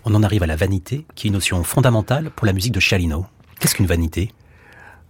On 0.06 0.14
en 0.14 0.24
arrive 0.24 0.44
à 0.44 0.48
la 0.48 0.56
vanité, 0.56 1.08
qui 1.16 1.26
est 1.26 1.30
une 1.30 1.34
notion 1.34 1.62
fondamentale 1.64 2.30
pour 2.30 2.46
la 2.46 2.54
musique 2.54 2.72
de 2.72 2.80
Sciarino. 2.80 3.26
Qu'est-ce 3.60 3.74
qu'une 3.74 3.88
vanité? 3.88 4.32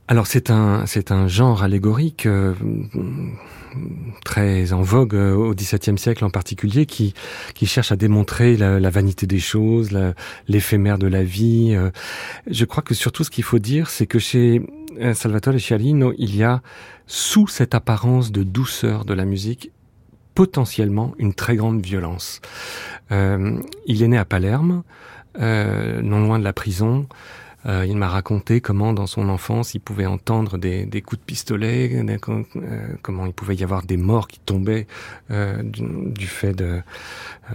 Alors 0.08 0.28
c'est 0.28 0.52
un 0.52 0.86
c'est 0.86 1.12
un 1.12 1.28
genre 1.28 1.64
allégorique 1.64 2.28
euh, 2.28 2.54
très 4.24 4.72
en 4.72 4.84
vogue 4.84 5.16
euh, 5.16 5.34
au 5.34 5.56
XVIIe 5.56 5.98
siècle 5.98 6.24
en 6.24 6.30
particulier 6.30 6.86
qui 6.86 7.16
qui 7.56 7.66
cherche 7.66 7.92
à 7.92 7.96
démontrer 7.96 8.56
la, 8.56 8.90
vanité 8.92 9.26
des 9.26 9.40
choses, 9.40 9.98
l'éphémère 10.48 11.00
de 11.00 11.08
la 11.08 11.24
vie. 11.24 11.74
Euh. 11.76 11.90
Je 12.46 12.66
crois 12.66 12.84
que 12.84 12.94
surtout 12.94 13.24
ce 13.24 13.32
qu'il 13.32 13.44
faut 13.44 13.58
dire, 13.58 13.90
c'est 13.90 14.06
que 14.06 14.20
chez 14.20 14.62
Salvatore 15.14 15.60
Sciarino, 15.60 16.14
il 16.18 16.36
y 16.36 16.44
a 16.44 16.62
sous 17.08 17.48
cette 17.48 17.74
apparence 17.74 18.32
de 18.32 18.44
douceur 18.44 19.06
de 19.06 19.14
la 19.14 19.26
musique 19.26 19.72
potentiellement 20.36 21.16
une 21.18 21.34
très 21.34 21.56
grande 21.56 21.82
violence. 21.82 22.42
il 23.10 24.04
est 24.04 24.08
né 24.08 24.18
à 24.18 24.26
Palerme, 24.26 24.84
non 25.40 26.20
loin 26.26 26.38
de 26.40 26.44
la 26.44 26.54
prison. 26.54 27.08
Euh, 27.66 27.86
il 27.88 27.98
m'a 27.98 28.08
raconté 28.08 28.62
comment, 28.62 28.94
dans 28.94 29.08
son 29.08 29.30
enfance, 29.30 29.74
il 29.74 29.80
pouvait 29.80 30.06
entendre 30.06 30.58
des, 30.58 30.86
des 30.86 31.02
coups 31.02 31.20
de 31.20 31.26
pistolet, 31.26 31.92
euh, 31.94 32.96
comment 33.02 33.26
il 33.26 33.34
pouvait 33.34 33.56
y 33.56 33.64
avoir 33.64 33.84
des 33.84 33.98
morts 33.98 34.28
qui 34.28 34.40
tombaient 34.40 34.88
euh, 35.32 35.64
du, 35.64 35.82
du, 36.12 36.28
fait 36.28 36.54
de, 36.54 36.82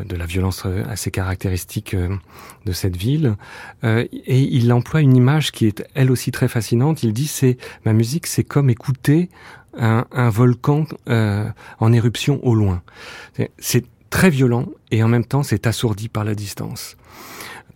de 0.04 0.16
la 0.16 0.26
violence 0.26 0.66
assez 0.88 1.10
caractéristique 1.10 1.94
de 1.94 2.72
cette 2.72 2.96
ville. 2.96 3.36
et 3.82 4.40
il 4.40 4.72
emploie 4.72 5.00
une 5.00 5.16
image 5.16 5.52
qui 5.52 5.66
est 5.66 5.84
elle 5.94 6.10
aussi 6.10 6.30
très 6.30 6.48
fascinante. 6.48 7.02
Il 7.02 7.12
dit 7.12 7.26
c'est 7.26 7.56
ma 7.84 7.92
musique, 7.92 8.26
c'est 8.26 8.44
comme 8.44 8.70
écouter 8.70 9.28
un, 9.78 10.06
un 10.12 10.30
volcan 10.30 10.86
en 11.06 11.92
éruption 11.92 12.44
au 12.44 12.54
loin. 12.54 12.82
C'est 13.58 13.84
très 14.10 14.30
violent 14.30 14.66
et 14.90 15.02
en 15.02 15.08
même 15.08 15.24
temps 15.24 15.42
c'est 15.42 15.66
assourdi 15.66 16.08
par 16.08 16.24
la 16.24 16.34
distance. 16.34 16.96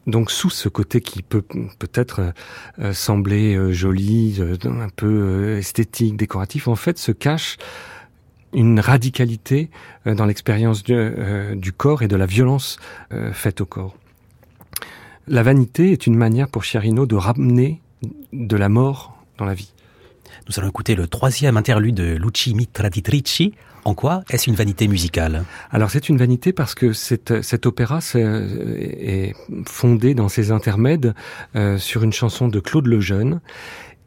Donc 0.06 0.30
sous 0.30 0.50
ce 0.50 0.68
côté 0.68 1.00
qui 1.00 1.22
peut 1.22 1.42
peut-être 1.78 2.32
euh, 2.78 2.92
sembler 2.92 3.54
euh, 3.54 3.72
joli, 3.72 4.36
euh, 4.38 4.56
un 4.64 4.88
peu 4.94 5.56
esthétique, 5.56 6.16
décoratif, 6.16 6.68
en 6.68 6.76
fait 6.76 6.98
se 6.98 7.12
cache 7.12 7.56
une 8.52 8.78
radicalité 8.78 9.68
dans 10.06 10.26
l'expérience 10.26 10.84
du, 10.84 11.72
corps 11.76 12.02
et 12.02 12.08
de 12.08 12.14
la 12.14 12.24
violence 12.24 12.78
faite 13.32 13.60
au 13.60 13.66
corps. 13.66 13.96
La 15.26 15.42
vanité 15.42 15.90
est 15.90 16.06
une 16.06 16.14
manière 16.14 16.46
pour 16.46 16.62
Chiarino 16.62 17.04
de 17.04 17.16
ramener 17.16 17.80
de 18.32 18.56
la 18.56 18.68
mort 18.68 19.18
dans 19.38 19.44
la 19.44 19.54
vie. 19.54 19.72
Nous 20.46 20.56
allons 20.56 20.68
écouter 20.68 20.94
le 20.94 21.08
troisième 21.08 21.56
interlude 21.56 21.96
de 21.96 22.14
Luci 22.14 22.54
Mitraditrici. 22.54 23.54
En 23.84 23.94
quoi 23.94 24.22
est-ce 24.30 24.48
une 24.48 24.56
vanité 24.56 24.88
musicale? 24.88 25.44
Alors 25.70 25.90
c'est 25.90 26.08
une 26.08 26.16
vanité 26.16 26.52
parce 26.52 26.74
que 26.74 26.92
cette, 26.92 27.42
cet 27.42 27.66
opéra 27.66 27.98
est 28.14 29.34
fondé 29.66 30.14
dans 30.14 30.28
ses 30.28 30.50
intermèdes 30.50 31.14
euh, 31.54 31.76
sur 31.76 32.02
une 32.02 32.12
chanson 32.12 32.48
de 32.48 32.60
Claude 32.60 32.86
Lejeune. 32.86 33.40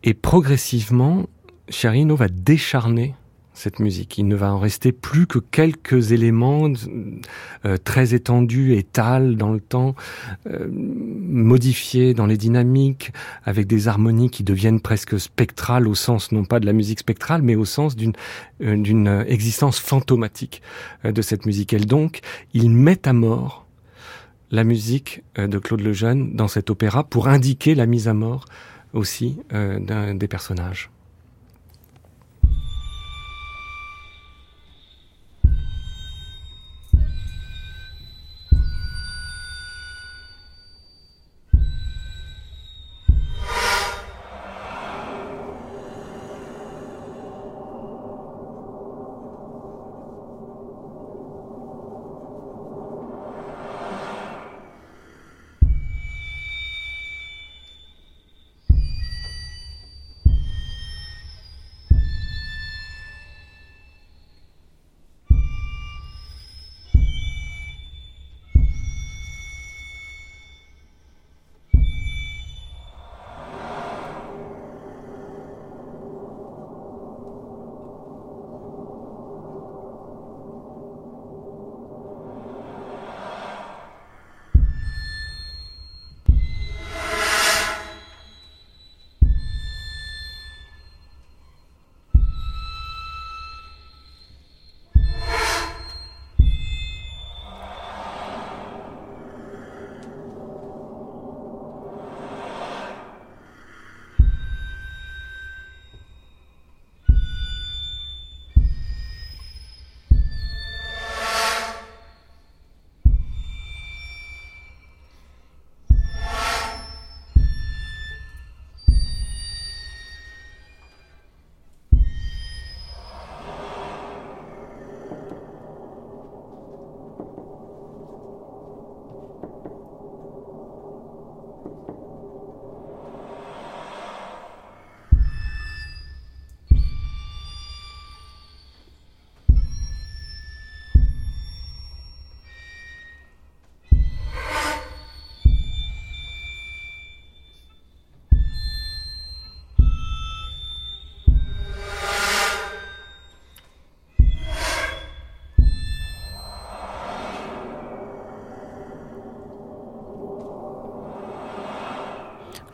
Et 0.03 0.13
progressivement, 0.13 1.27
Chiarino 1.69 2.15
va 2.15 2.27
décharner 2.27 3.13
cette 3.57 3.79
musique. 3.79 4.17
Il 4.17 4.27
ne 4.27 4.35
va 4.35 4.53
en 4.53 4.59
rester 4.59 4.91
plus 4.91 5.27
que 5.27 5.39
quelques 5.39 6.11
éléments 6.11 6.71
euh, 7.65 7.77
très 7.83 8.13
étendus, 8.13 8.75
étals 8.75 9.35
dans 9.35 9.51
le 9.51 9.59
temps, 9.59 9.95
euh, 10.49 10.67
modifiés 10.71 12.13
dans 12.13 12.25
les 12.25 12.37
dynamiques, 12.37 13.11
avec 13.43 13.67
des 13.67 13.87
harmonies 13.87 14.29
qui 14.29 14.43
deviennent 14.43 14.81
presque 14.81 15.19
spectrales 15.19 15.87
au 15.87 15.95
sens 15.95 16.31
non 16.31 16.45
pas 16.45 16.59
de 16.59 16.65
la 16.65 16.73
musique 16.73 16.99
spectrale, 16.99 17.41
mais 17.41 17.55
au 17.55 17.65
sens 17.65 17.95
d'une 17.95 18.13
euh, 18.63 18.75
d'une 18.75 19.23
existence 19.27 19.77
fantomatique 19.77 20.63
euh, 21.05 21.11
de 21.11 21.21
cette 21.21 21.45
musique. 21.45 21.73
Et 21.73 21.79
donc, 21.79 22.21
il 22.55 22.71
met 22.71 23.07
à 23.07 23.13
mort 23.13 23.67
la 24.49 24.63
musique 24.63 25.21
euh, 25.37 25.45
de 25.45 25.59
Claude 25.59 25.81
Lejeune 25.81 26.35
dans 26.35 26.47
cet 26.47 26.71
opéra 26.71 27.03
pour 27.03 27.27
indiquer 27.27 27.75
la 27.75 27.85
mise 27.85 28.07
à 28.07 28.15
mort 28.15 28.45
aussi 28.93 29.37
des 29.51 30.27
personnages. 30.27 30.89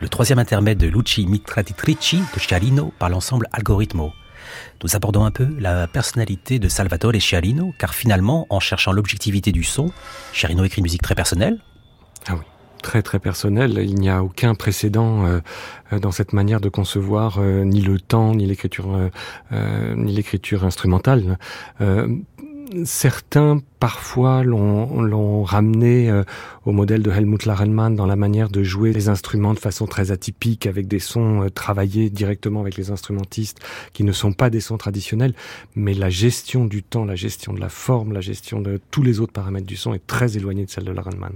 Le 0.04 0.10
troisième 0.10 0.38
intermède 0.38 0.78
de 0.78 0.88
Luci 0.88 1.26
Mitratitrici 1.26 2.18
de 2.18 2.40
Chialino 2.40 2.92
par 3.00 3.10
l'ensemble 3.10 3.48
Algoritmo. 3.54 4.12
Nous 4.84 4.98
abordons 4.98 5.24
un 5.24 5.32
peu 5.32 5.48
la 5.58 5.88
personnalité 5.88 6.60
de 6.60 6.68
Salvatore 6.68 7.14
Chialino, 7.22 7.74
car 7.80 7.96
finalement, 7.96 8.46
en 8.50 8.60
cherchant 8.60 8.92
l'objectivité 8.92 9.54
du 9.54 9.64
son, 9.64 9.92
Chialino 10.34 10.66
écrit 10.66 10.80
une 10.80 10.84
musique 10.84 11.02
très 11.02 11.16
personnelle. 11.16 11.58
Ah 12.28 12.34
oui 12.36 12.44
très 12.82 13.02
très 13.02 13.18
personnelle. 13.18 13.80
Il 13.82 13.96
n'y 13.96 14.10
a 14.10 14.22
aucun 14.22 14.56
précédent 14.56 15.26
euh, 15.26 15.40
dans 16.00 16.12
cette 16.12 16.34
manière 16.34 16.60
de 16.60 16.68
concevoir 16.68 17.38
euh, 17.40 17.64
ni 17.64 17.80
le 17.80 17.98
temps, 17.98 18.36
ni 18.36 18.46
l'écriture, 18.46 19.10
euh, 19.54 19.96
ni 19.96 20.12
l'écriture 20.12 20.66
instrumentale 20.66 21.38
certains 22.86 23.62
parfois 23.80 24.44
l'ont 24.44 25.44
ramené 25.44 26.10
euh, 26.10 26.24
au 26.66 26.72
modèle 26.72 27.04
de 27.04 27.12
Helmut 27.12 27.46
Larelmann 27.46 27.96
dans 27.96 28.06
la 28.06 28.16
manière 28.16 28.50
de 28.50 28.64
jouer 28.64 28.94
les 28.94 29.10
instruments 29.10 29.54
de 29.54 29.60
façon 29.60 29.86
très 29.86 30.12
atypique 30.12 30.68
avec 30.68 30.88
des 30.88 31.00
sons 31.00 31.44
euh, 31.44 31.50
travaillés 31.50 32.10
directement 32.10 32.62
avec 32.62 32.78
les 32.78 32.92
instrumentistes 32.92 33.60
qui 33.94 34.04
ne 34.04 34.12
sont 34.12 34.34
pas 34.34 34.50
des 34.50 34.62
sons 34.62 34.78
traditionnels 34.78 35.34
mais 35.76 35.94
la 35.94 36.10
gestion 36.10 36.66
du 36.66 36.84
temps, 36.84 37.06
la 37.06 37.16
gestion 37.16 37.54
de 37.54 37.60
la 37.60 37.70
forme, 37.70 38.14
la 38.14 38.22
gestion 38.22 38.62
de 38.62 38.80
tous 38.92 39.04
les 39.04 39.20
autres 39.20 39.34
paramètres 39.34 39.68
du 39.68 39.76
son 39.76 39.94
est 39.94 40.06
très 40.06 40.38
éloignée 40.38 40.66
de 40.66 40.72
celle 40.72 40.86
de 40.86 40.92
Larelmann. 40.92 41.34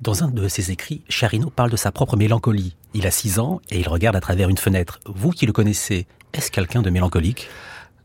Dans 0.00 0.24
un 0.24 0.28
de 0.28 0.48
ses 0.48 0.70
écrits, 0.70 1.02
Charino 1.08 1.50
parle 1.50 1.70
de 1.70 1.76
sa 1.76 1.92
propre 1.92 2.16
mélancolie. 2.16 2.74
Il 2.94 3.06
a 3.06 3.10
six 3.10 3.38
ans 3.38 3.60
et 3.70 3.78
il 3.78 3.88
regarde 3.88 4.16
à 4.16 4.20
travers 4.20 4.48
une 4.48 4.58
fenêtre. 4.58 5.00
Vous 5.06 5.30
qui 5.30 5.46
le 5.46 5.52
connaissez, 5.52 6.06
est-ce 6.32 6.50
quelqu'un 6.50 6.82
de 6.82 6.90
mélancolique? 6.90 7.48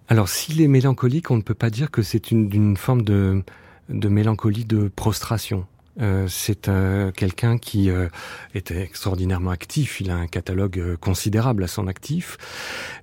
Alors, 0.09 0.27
s'il 0.27 0.59
est 0.59 0.67
mélancolique, 0.67 1.29
on 1.29 1.37
ne 1.37 1.43
peut 1.43 1.53
pas 1.53 1.69
dire 1.69 1.91
que 1.91 2.01
c'est 2.01 2.31
une, 2.31 2.75
forme 2.75 3.03
de, 3.03 3.43
mélancolie 3.89 4.65
de 4.65 4.87
prostration. 4.87 5.67
Euh, 6.01 6.25
c'est 6.27 6.67
euh, 6.67 7.11
quelqu'un 7.11 7.59
qui 7.59 7.91
euh, 7.91 8.07
était 8.55 8.81
extraordinairement 8.81 9.51
actif. 9.51 10.01
Il 10.01 10.09
a 10.09 10.15
un 10.15 10.25
catalogue 10.25 10.95
considérable 10.95 11.63
à 11.63 11.67
son 11.67 11.87
actif. 11.87 12.37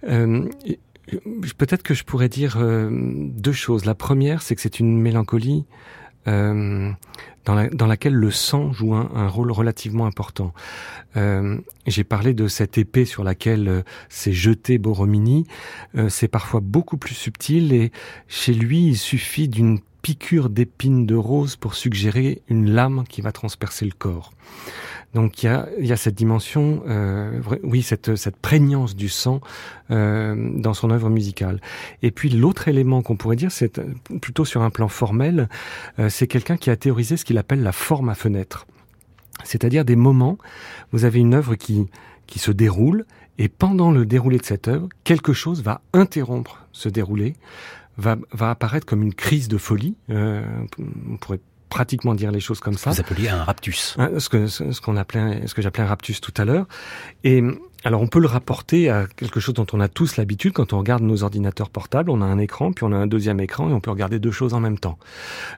Peut-être 0.02 1.84
que 1.84 1.94
je 1.94 2.02
pourrais 2.02 2.28
dire 2.28 2.58
deux 2.90 3.52
choses. 3.52 3.84
La 3.84 3.94
première, 3.94 4.42
c'est 4.42 4.56
que 4.56 4.60
c'est 4.60 4.80
une 4.80 5.00
mélancolie 5.00 5.64
euh, 6.28 6.90
dans, 7.46 7.54
la, 7.54 7.68
dans, 7.68 7.86
laquelle 7.86 8.14
le 8.14 8.30
sang 8.30 8.72
joue 8.72 8.94
un, 8.94 9.28
rôle 9.28 9.50
relativement 9.50 10.04
important. 10.04 10.52
Euh, 11.16 11.58
J'ai 11.86 12.04
parlé 12.04 12.34
de 12.34 12.48
cette 12.48 12.76
épée 12.76 13.06
sur 13.06 13.24
laquelle 13.24 13.68
euh, 13.68 13.82
s'est 14.10 14.32
jeté 14.32 14.76
Borromini. 14.76 15.46
Euh, 15.96 16.10
c'est 16.10 16.28
parfois 16.28 16.60
beaucoup 16.60 16.98
plus 16.98 17.14
subtil 17.14 17.72
et 17.72 17.92
chez 18.28 18.52
lui, 18.52 18.88
il 18.88 18.98
suffit 18.98 19.48
d'une 19.48 19.78
piqûre 20.02 20.50
d'épines 20.50 21.06
de 21.06 21.14
rose 21.14 21.56
pour 21.56 21.74
suggérer 21.74 22.42
une 22.48 22.70
lame 22.70 23.04
qui 23.08 23.22
va 23.22 23.32
transpercer 23.32 23.84
le 23.86 23.92
corps. 23.96 24.32
Donc 25.16 25.42
il 25.42 25.46
y 25.78 25.92
a, 25.92 25.96
cette 25.96 26.14
dimension, 26.14 26.82
euh, 26.86 27.40
oui, 27.62 27.80
cette, 27.80 28.36
prégnance 28.42 28.94
du 28.94 29.08
sang 29.08 29.40
euh, 29.90 30.34
dans 30.36 30.74
son 30.74 30.90
œuvre 30.90 31.08
musicale. 31.08 31.58
Et 32.02 32.10
puis 32.10 32.28
l'autre 32.28 32.68
élément 32.68 33.00
qu'on 33.00 33.16
pourrait 33.16 33.36
dire, 33.36 33.50
c'est 33.50 33.78
euh, 33.78 33.94
plutôt 34.20 34.44
sur 34.44 34.60
un 34.60 34.68
plan 34.68 34.88
formel, 34.88 35.48
c'est 36.10 36.26
quelqu'un 36.26 36.58
qui 36.58 36.68
a 36.68 36.76
théorisé 36.76 37.16
ce 37.16 37.24
qu'il 37.24 37.38
appelle 37.38 37.62
la 37.62 37.72
forme 37.72 38.10
à 38.10 38.14
fenêtre. 38.14 38.66
C'est-à-dire 39.42 39.86
des 39.86 39.96
moments, 39.96 40.36
vous 40.92 41.06
avez 41.06 41.18
une 41.18 41.32
œuvre 41.32 41.54
qui, 41.54 41.88
se 42.36 42.50
déroule, 42.50 43.06
et 43.38 43.48
pendant 43.48 43.90
le 43.90 44.04
déroulé 44.04 44.36
de 44.36 44.44
cette 44.44 44.68
œuvre, 44.68 44.86
quelque 45.02 45.32
chose 45.32 45.62
va 45.62 45.80
interrompre 45.94 46.66
ce 46.72 46.90
déroulé, 46.90 47.36
va, 47.96 48.18
apparaître 48.38 48.84
comme 48.84 49.00
une 49.00 49.14
crise 49.14 49.48
de 49.48 49.56
folie. 49.56 49.96
Pratiquement 51.68 52.14
dire 52.14 52.30
les 52.30 52.40
choses 52.40 52.60
comme 52.60 52.78
ça. 52.78 52.90
Vous 52.90 53.00
appeliez 53.00 53.28
un 53.28 53.44
raptus. 53.44 53.94
Hein, 53.98 54.18
ce 54.18 54.28
que 54.28 54.46
ce 54.46 54.80
qu'on 54.80 54.96
appelait, 54.96 55.46
ce 55.46 55.54
que 55.54 55.62
j'appelais 55.62 55.84
un 55.84 55.88
raptus 55.88 56.20
tout 56.20 56.34
à 56.36 56.44
l'heure. 56.44 56.66
Et 57.24 57.42
alors 57.84 58.00
on 58.00 58.06
peut 58.06 58.18
le 58.18 58.26
rapporter 58.26 58.88
à 58.90 59.06
quelque 59.06 59.40
chose 59.40 59.54
dont 59.54 59.66
on 59.72 59.80
a 59.80 59.88
tous 59.88 60.16
l'habitude 60.16 60.52
quand 60.52 60.72
on 60.72 60.78
regarde 60.78 61.02
nos 61.02 61.22
ordinateurs 61.22 61.70
portables. 61.70 62.10
On 62.10 62.20
a 62.22 62.24
un 62.24 62.38
écran, 62.38 62.72
puis 62.72 62.84
on 62.84 62.92
a 62.92 62.96
un 62.96 63.06
deuxième 63.06 63.40
écran, 63.40 63.70
et 63.70 63.72
on 63.72 63.80
peut 63.80 63.90
regarder 63.90 64.18
deux 64.18 64.30
choses 64.30 64.54
en 64.54 64.60
même 64.60 64.78
temps. 64.78 64.98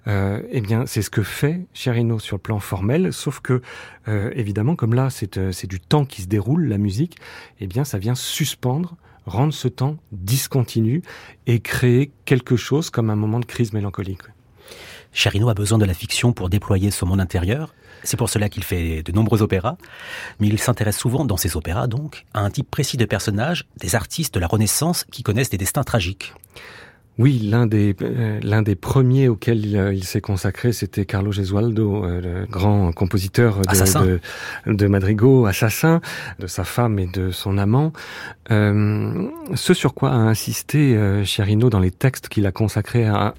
Euh, 0.06 0.42
eh 0.50 0.60
bien, 0.60 0.86
c'est 0.86 1.02
ce 1.02 1.10
que 1.10 1.22
fait 1.22 1.66
Cherino 1.72 2.18
sur 2.18 2.36
le 2.36 2.42
plan 2.42 2.58
formel, 2.58 3.12
sauf 3.12 3.40
que 3.40 3.62
euh, 4.08 4.30
évidemment, 4.34 4.76
comme 4.76 4.94
là, 4.94 5.10
c'est 5.10 5.38
euh, 5.38 5.52
c'est 5.52 5.66
du 5.66 5.80
temps 5.80 6.04
qui 6.04 6.22
se 6.22 6.28
déroule, 6.28 6.66
la 6.68 6.78
musique. 6.78 7.16
Eh 7.60 7.66
bien, 7.66 7.84
ça 7.84 7.98
vient 7.98 8.14
suspendre 8.14 8.96
rendre 9.28 9.52
ce 9.52 9.68
temps 9.68 9.96
discontinu 10.10 11.02
et 11.46 11.60
créer 11.60 12.10
quelque 12.24 12.56
chose 12.56 12.90
comme 12.90 13.10
un 13.10 13.16
moment 13.16 13.40
de 13.40 13.44
crise 13.44 13.72
mélancolique. 13.72 14.22
Cherino 15.18 15.48
a 15.48 15.54
besoin 15.54 15.78
de 15.78 15.84
la 15.84 15.94
fiction 15.94 16.32
pour 16.32 16.48
déployer 16.48 16.92
son 16.92 17.04
monde 17.04 17.20
intérieur. 17.20 17.74
C'est 18.04 18.16
pour 18.16 18.30
cela 18.30 18.48
qu'il 18.48 18.62
fait 18.62 19.02
de 19.02 19.10
nombreux 19.10 19.42
opéras. 19.42 19.76
Mais 20.38 20.46
il 20.46 20.60
s'intéresse 20.60 20.96
souvent, 20.96 21.24
dans 21.24 21.36
ses 21.36 21.56
opéras 21.56 21.88
donc, 21.88 22.24
à 22.34 22.42
un 22.42 22.50
type 22.50 22.70
précis 22.70 22.96
de 22.96 23.04
personnages, 23.04 23.66
des 23.78 23.96
artistes 23.96 24.32
de 24.34 24.38
la 24.38 24.46
Renaissance 24.46 25.04
qui 25.10 25.24
connaissent 25.24 25.50
des 25.50 25.58
destins 25.58 25.82
tragiques. 25.82 26.34
Oui, 27.18 27.40
l'un 27.40 27.66
des 27.66 27.96
euh, 28.00 28.38
l'un 28.44 28.62
des 28.62 28.76
premiers 28.76 29.28
auxquels 29.28 29.66
il, 29.66 29.76
euh, 29.76 29.92
il 29.92 30.04
s'est 30.04 30.20
consacré, 30.20 30.72
c'était 30.72 31.04
Carlo 31.04 31.32
Gesualdo, 31.32 32.04
euh, 32.04 32.20
le 32.20 32.46
grand 32.46 32.92
compositeur 32.92 33.60
de, 33.62 34.20
de, 34.66 34.74
de 34.74 34.86
Madrigal, 34.86 35.48
assassin 35.48 36.00
de 36.38 36.46
sa 36.46 36.62
femme 36.62 37.00
et 37.00 37.06
de 37.06 37.32
son 37.32 37.58
amant. 37.58 37.92
Euh, 38.52 39.28
ce 39.54 39.74
sur 39.74 39.94
quoi 39.94 40.10
a 40.10 40.14
insisté 40.14 40.96
Chiarino 41.24 41.70
dans 41.70 41.80
les 41.80 41.90
textes 41.90 42.28
qu'il 42.28 42.46
a 42.46 42.52
consacrés 42.52 43.06
à, 43.06 43.34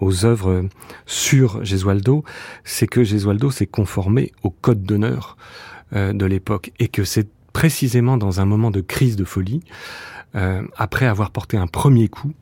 aux 0.00 0.24
œuvres 0.24 0.64
sur 1.04 1.62
Gesualdo, 1.62 2.24
c'est 2.64 2.86
que 2.86 3.04
Gesualdo 3.04 3.50
s'est 3.50 3.66
conformé 3.66 4.32
au 4.42 4.50
code 4.50 4.82
d'honneur 4.82 5.36
de 5.92 6.26
l'époque 6.26 6.72
et 6.78 6.88
que 6.88 7.04
c'est 7.04 7.28
précisément 7.52 8.16
dans 8.16 8.40
un 8.40 8.44
moment 8.44 8.70
de 8.70 8.80
crise 8.80 9.16
de 9.16 9.24
folie, 9.24 9.62
euh, 10.36 10.62
après 10.76 11.06
avoir 11.06 11.30
porté 11.30 11.56
un 11.56 11.66
premier 11.66 12.08
coup 12.08 12.32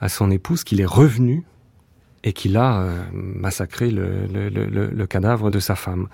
à 0.00 0.08
son 0.08 0.30
épouse, 0.30 0.64
qu'il 0.64 0.80
est 0.80 0.86
revenu 0.86 1.44
et 2.24 2.32
qu'il 2.32 2.56
a 2.56 2.80
euh, 2.80 3.02
massacré 3.12 3.90
le, 3.90 4.26
le, 4.26 4.48
le, 4.48 4.66
le, 4.90 5.06
cadavre 5.06 5.50
de 5.50 5.60
sa 5.60 5.76
femme. 5.76 6.08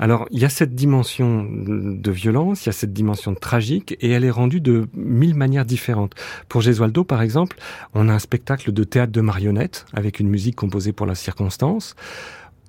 Alors, 0.00 0.26
il 0.32 0.40
y 0.40 0.44
a 0.44 0.48
cette 0.48 0.74
dimension 0.74 1.48
de 1.48 2.10
violence, 2.10 2.66
il 2.66 2.68
y 2.68 2.70
a 2.70 2.72
cette 2.72 2.92
dimension 2.92 3.34
tragique, 3.34 3.96
et 4.00 4.10
elle 4.10 4.24
est 4.24 4.32
rendue 4.32 4.60
de 4.60 4.88
mille 4.94 5.36
manières 5.36 5.64
différentes. 5.64 6.14
Pour 6.48 6.60
Gesualdo, 6.60 7.04
par 7.04 7.22
exemple, 7.22 7.56
on 7.94 8.08
a 8.08 8.12
un 8.12 8.18
spectacle 8.18 8.72
de 8.72 8.82
théâtre 8.82 9.12
de 9.12 9.20
marionnettes, 9.20 9.86
avec 9.94 10.18
une 10.18 10.28
musique 10.28 10.56
composée 10.56 10.92
pour 10.92 11.06
la 11.06 11.14
circonstance. 11.14 11.94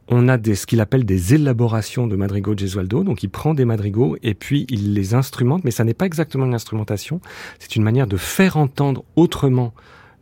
On 0.07 0.27
a 0.27 0.37
ce 0.37 0.65
qu'il 0.65 0.81
appelle 0.81 1.03
des 1.03 1.33
élaborations 1.33 2.05
de 2.05 2.15
madrigaux 2.15 2.53
de 2.53 2.59
Gesualdo. 2.59 3.03
Donc, 3.03 3.23
il 3.23 3.29
prend 3.29 3.53
des 3.53 3.65
madrigaux 3.65 4.17
et 4.21 4.35
puis 4.35 4.67
il 4.69 4.93
les 4.93 5.15
instrumente, 5.15 5.63
mais 5.63 5.71
ça 5.71 5.83
n'est 5.83 5.95
pas 5.95 6.05
exactement 6.05 6.45
une 6.45 6.53
instrumentation. 6.53 7.21
C'est 7.57 7.75
une 7.75 7.83
manière 7.83 8.05
de 8.05 8.17
faire 8.17 8.57
entendre 8.57 9.03
autrement 9.15 9.73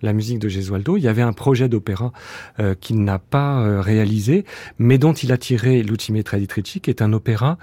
la 0.01 0.13
musique 0.13 0.39
de 0.39 0.49
Gesualdo. 0.49 0.97
Il 0.97 1.03
y 1.03 1.07
avait 1.07 1.21
un 1.21 1.33
projet 1.33 1.67
d'opéra 1.67 2.11
euh, 2.59 2.75
qu'il 2.75 3.03
n'a 3.03 3.19
pas 3.19 3.61
euh, 3.61 3.81
réalisé, 3.81 4.45
mais 4.77 4.97
dont 4.97 5.13
il 5.13 5.31
a 5.31 5.37
tiré 5.37 5.81
L'Ultime 5.81 6.21
Traditrici, 6.23 6.79
qui 6.81 6.89
est 6.89 7.01
un 7.01 7.11
opéra 7.13 7.57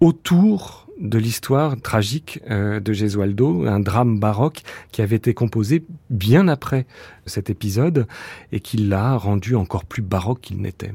autour 0.00 0.83
de 1.00 1.18
l'histoire 1.18 1.80
tragique 1.80 2.40
euh, 2.50 2.80
de 2.80 2.92
Gesualdo, 2.92 3.66
un 3.66 3.80
drame 3.80 4.18
baroque 4.18 4.62
qui 4.92 5.02
avait 5.02 5.16
été 5.16 5.34
composé 5.34 5.84
bien 6.10 6.48
après 6.48 6.86
cet 7.26 7.50
épisode 7.50 8.06
et 8.52 8.60
qui 8.60 8.76
l'a 8.76 9.16
rendu 9.16 9.56
encore 9.56 9.84
plus 9.84 10.02
baroque 10.02 10.40
qu'il 10.40 10.58
n'était. 10.58 10.92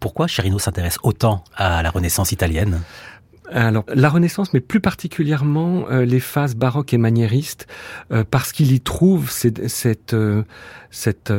Pourquoi 0.00 0.26
Cherino 0.26 0.58
s'intéresse 0.58 0.98
autant 1.02 1.44
à 1.54 1.82
la 1.82 1.90
Renaissance 1.90 2.32
italienne? 2.32 2.80
Alors, 3.54 3.84
la 3.92 4.08
Renaissance, 4.08 4.52
mais 4.52 4.60
plus 4.60 4.80
particulièrement 4.80 5.86
euh, 5.90 6.04
les 6.04 6.20
phases 6.20 6.54
baroques 6.54 6.94
et 6.94 6.98
maniéristes, 6.98 7.66
euh, 8.10 8.24
parce 8.28 8.52
qu'il 8.52 8.72
y 8.72 8.80
trouve 8.80 9.30
cette, 9.30 10.14
euh, 10.14 10.42
cette 10.90 11.32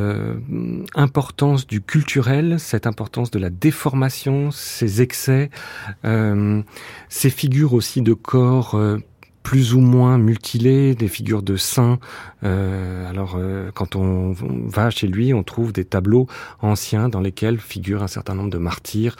importance 0.94 1.66
du 1.66 1.80
culturel, 1.80 2.58
cette 2.58 2.86
importance 2.86 3.30
de 3.30 3.38
la 3.38 3.50
déformation, 3.50 4.50
ces 4.50 5.00
excès, 5.00 5.50
ces 6.02 7.30
figures 7.30 7.72
aussi 7.72 8.02
de 8.02 8.14
corps 8.14 8.76
plus 9.44 9.74
ou 9.74 9.80
moins 9.80 10.18
mutilés, 10.18 10.96
des 10.96 11.06
figures 11.06 11.42
de 11.42 11.56
saints. 11.56 12.00
Euh, 12.42 13.08
alors, 13.08 13.36
euh, 13.38 13.70
quand 13.72 13.94
on, 13.94 14.34
va 14.66 14.90
chez 14.90 15.06
lui, 15.06 15.32
on 15.32 15.44
trouve 15.44 15.72
des 15.72 15.84
tableaux 15.84 16.26
anciens 16.60 17.08
dans 17.08 17.20
lesquels 17.20 17.60
figurent 17.60 18.02
un 18.02 18.08
certain 18.08 18.34
nombre 18.34 18.50
de 18.50 18.58
martyrs. 18.58 19.14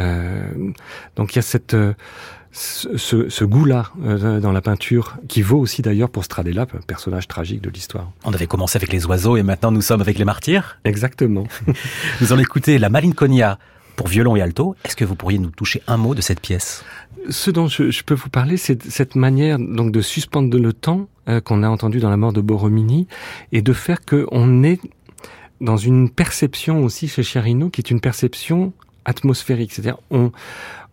Euh, 0.00 0.72
donc, 1.14 1.34
il 1.34 1.36
y 1.36 1.38
a 1.38 1.42
cette 1.42 1.76
ce, 2.56 3.28
ce 3.28 3.44
goût-là 3.44 3.90
euh, 4.04 4.40
dans 4.40 4.52
la 4.52 4.62
peinture, 4.62 5.16
qui 5.28 5.42
vaut 5.42 5.58
aussi 5.58 5.82
d'ailleurs 5.82 6.08
pour 6.08 6.24
Stradella, 6.24 6.66
personnage 6.86 7.28
tragique 7.28 7.60
de 7.60 7.70
l'histoire. 7.70 8.10
On 8.24 8.32
avait 8.32 8.46
commencé 8.46 8.76
avec 8.78 8.92
les 8.92 9.04
oiseaux 9.06 9.36
et 9.36 9.42
maintenant 9.42 9.70
nous 9.70 9.82
sommes 9.82 10.00
avec 10.00 10.18
les 10.18 10.24
martyrs 10.24 10.78
Exactement. 10.84 11.46
nous 12.20 12.32
allons 12.32 12.42
écouter 12.42 12.78
la 12.78 12.88
Malinconia 12.88 13.58
pour 13.94 14.08
violon 14.08 14.36
et 14.36 14.42
alto. 14.42 14.74
Est-ce 14.84 14.96
que 14.96 15.04
vous 15.04 15.16
pourriez 15.16 15.38
nous 15.38 15.50
toucher 15.50 15.82
un 15.86 15.96
mot 15.96 16.14
de 16.14 16.20
cette 16.20 16.40
pièce? 16.40 16.84
Ce 17.30 17.50
dont 17.50 17.66
je, 17.66 17.90
je, 17.90 18.02
peux 18.02 18.14
vous 18.14 18.28
parler, 18.28 18.56
c'est 18.56 18.82
cette 18.84 19.14
manière 19.14 19.58
donc 19.58 19.92
de 19.92 20.00
suspendre 20.00 20.56
le 20.58 20.72
temps 20.72 21.08
euh, 21.28 21.40
qu'on 21.40 21.62
a 21.62 21.68
entendu 21.68 21.98
dans 21.98 22.10
la 22.10 22.16
mort 22.16 22.32
de 22.32 22.40
Borromini 22.40 23.06
et 23.52 23.62
de 23.62 23.72
faire 23.72 24.04
qu'on 24.04 24.62
est 24.62 24.80
dans 25.60 25.76
une 25.76 26.10
perception 26.10 26.84
aussi 26.84 27.08
chez 27.08 27.22
Cherino 27.22 27.70
qui 27.70 27.80
est 27.80 27.90
une 27.90 28.00
perception 28.00 28.72
atmosphérique, 29.04 29.72
c'est-à-dire 29.72 29.98
on 30.10 30.32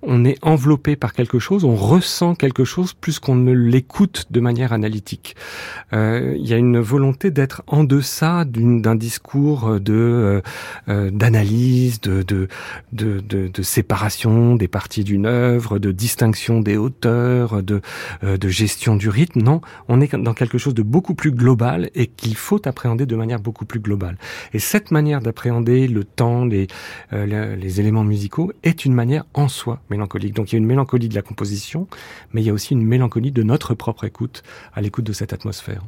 on 0.06 0.26
est 0.26 0.38
enveloppé 0.42 0.96
par 0.96 1.14
quelque 1.14 1.40
chose, 1.40 1.64
on 1.64 1.76
ressent 1.76 2.36
quelque 2.36 2.64
chose 2.64 2.94
plus 2.94 3.20
qu'on 3.20 3.36
ne 3.36 3.54
l'écoute 3.54 4.28
de 4.32 4.40
manière 4.40 4.74
analytique. 4.74 5.36
Euh, 5.94 6.36
il 6.38 6.48
y 6.48 6.54
a 6.54 6.58
une 6.58 6.80
volonté 6.80 7.32
d'être 7.32 7.64
en 7.68 7.84
deçà 7.84 8.46
d'un 8.46 8.96
discours 8.96 9.80
de 9.80 10.42
euh, 10.88 11.12
d'analyse, 11.12 12.02
de 12.02 12.24
de, 12.24 12.48
de, 12.92 13.64
séparation 13.64 14.56
des 14.56 14.68
parties 14.68 15.04
d'une 15.04 15.26
œuvre, 15.26 15.80
de 15.80 15.92
distinction 15.92 16.60
des 16.60 16.78
auteurs, 16.78 17.64
de, 17.64 17.82
euh, 18.24 18.38
de 18.38 18.50
gestion 18.50 18.96
du 18.96 19.10
rythme. 19.10 19.42
Non, 19.42 19.62
on 19.88 20.02
est 20.02 20.16
dans 20.16 20.34
quelque 20.34 20.58
chose 20.58 20.74
de 20.74 20.84
beaucoup 20.84 21.16
plus 21.16 21.32
global 21.32 21.90
et 21.96 22.08
qu'il 22.08 22.36
faut 22.36 22.68
appréhender 22.68 23.06
de 23.06 23.16
manière 23.16 23.40
beaucoup 23.40 23.66
plus 23.66 23.80
globale. 23.80 24.18
Et 24.54 24.60
cette 24.60 24.92
manière 24.92 25.22
d'appréhender 25.22 25.88
le 25.88 26.04
temps, 26.04 26.46
les, 26.46 26.68
les, 27.12 27.56
les 27.56 27.80
éléments 27.80 28.04
musicaux 28.04 28.52
est 28.64 28.86
une 28.86 28.94
manière 28.94 29.26
en 29.34 29.48
soi 29.48 29.82
Donc 30.32 30.52
il 30.52 30.56
y 30.56 30.58
a 30.58 30.60
une 30.60 30.66
mélancolie 30.66 31.10
de 31.10 31.16
la 31.16 31.22
composition, 31.22 31.88
mais 32.32 32.42
il 32.42 32.46
y 32.46 32.50
a 32.50 32.54
aussi 32.54 32.74
une 32.74 32.86
mélancolie 32.86 33.32
de 33.32 33.44
notre 33.44 33.74
propre 33.74 34.04
écoute, 34.04 34.44
à 34.74 34.82
l'écoute 34.82 35.06
de 35.06 35.14
cette 35.14 35.34
atmosphère. 35.34 35.84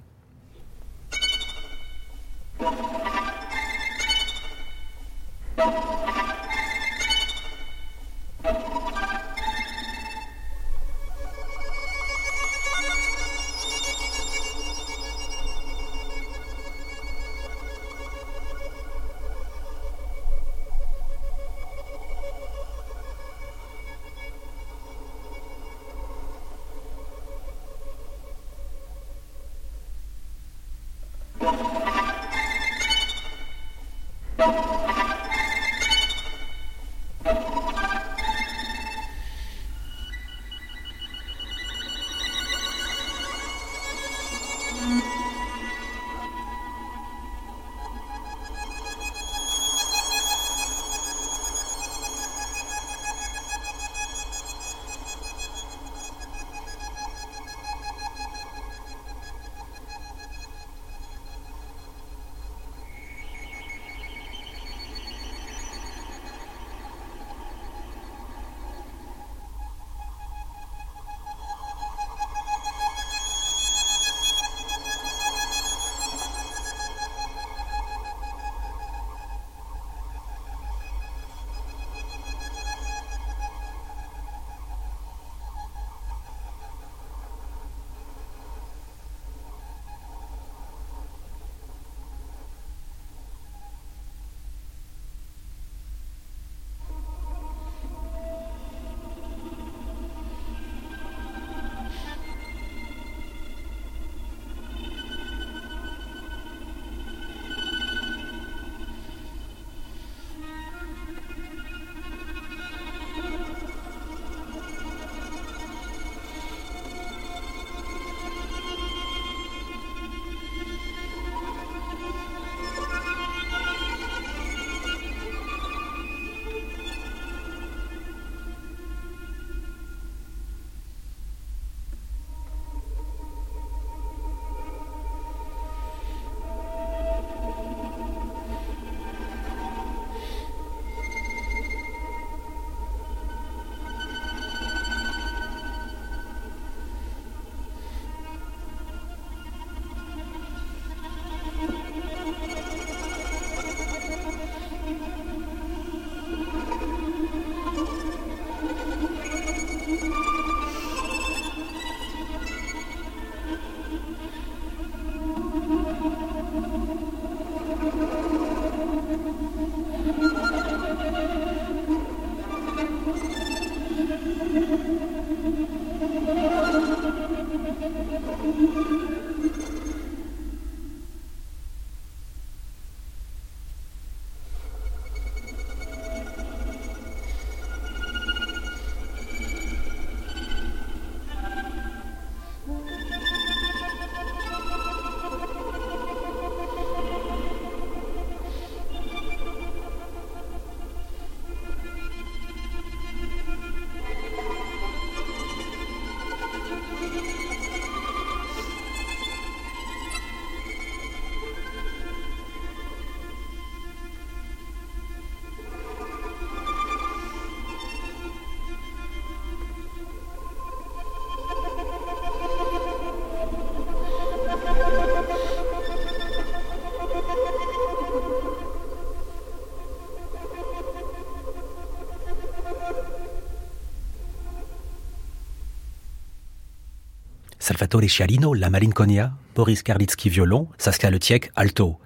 Salvatore 237.76 238.08
Scialino, 238.08 238.54
la 238.54 238.70
malinconia, 238.70 239.34
Boris 239.54 239.84
Karlitsky 239.84 240.30
violon, 240.30 240.70
Saskia 240.78 241.10
Letiek 241.10 241.52
alto. 241.58 241.98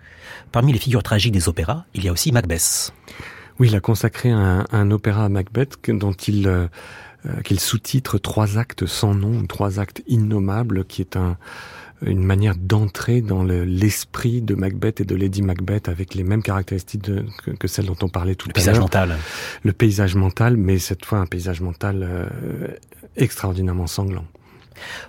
Parmi 0.52 0.74
les 0.74 0.80
figures 0.80 1.04
tragiques 1.04 1.32
des 1.32 1.48
opéras, 1.48 1.86
il 1.94 2.04
y 2.04 2.08
a 2.08 2.12
aussi 2.12 2.32
Macbeth. 2.32 2.92
Oui, 3.60 3.68
il 3.68 3.76
a 3.76 3.80
consacré 3.80 4.32
un, 4.32 4.66
un 4.72 4.90
opéra 4.90 5.26
à 5.26 5.30
Macbeth 5.30 5.78
dont 5.88 6.14
il 6.14 6.48
euh, 6.48 6.68
euh, 7.28 7.42
qu'il 7.42 7.60
sous-titre 7.60 8.18
Trois 8.18 8.58
actes 8.58 8.88
sans 8.88 9.14
nom, 9.14 9.46
trois 9.46 9.80
actes 9.80 10.02
innommables, 10.08 10.86
qui 10.86 11.02
est 11.02 11.16
un, 11.16 11.38
une 12.04 12.24
manière 12.24 12.56
d'entrer 12.58 13.22
dans 13.22 13.44
l'esprit 13.44 14.42
de 14.42 14.56
Macbeth 14.56 15.02
et 15.02 15.06
de 15.06 15.14
Lady 15.14 15.44
Macbeth 15.44 15.88
avec 15.88 16.16
les 16.16 16.24
mêmes 16.24 16.42
caractéristiques 16.42 17.04
de, 17.04 17.26
que, 17.44 17.52
que, 17.52 17.68
celles 17.68 17.86
dont 17.86 17.98
on 18.02 18.10
parlait 18.10 18.34
tout 18.34 18.50
le 18.50 18.60
à 18.60 18.66
l'heure. 18.66 18.74
Le 18.74 18.80
paysage 18.80 18.80
mental. 18.80 19.18
Le 19.64 19.74
paysage 19.74 20.16
mental, 20.16 20.58
mais 20.58 20.80
cette 20.80 21.06
fois 21.06 21.20
un 21.20 21.28
paysage 21.28 21.62
mental 21.62 22.00
euh, 22.02 22.70
extraordinairement 23.18 23.86
sanglant. 23.86 24.26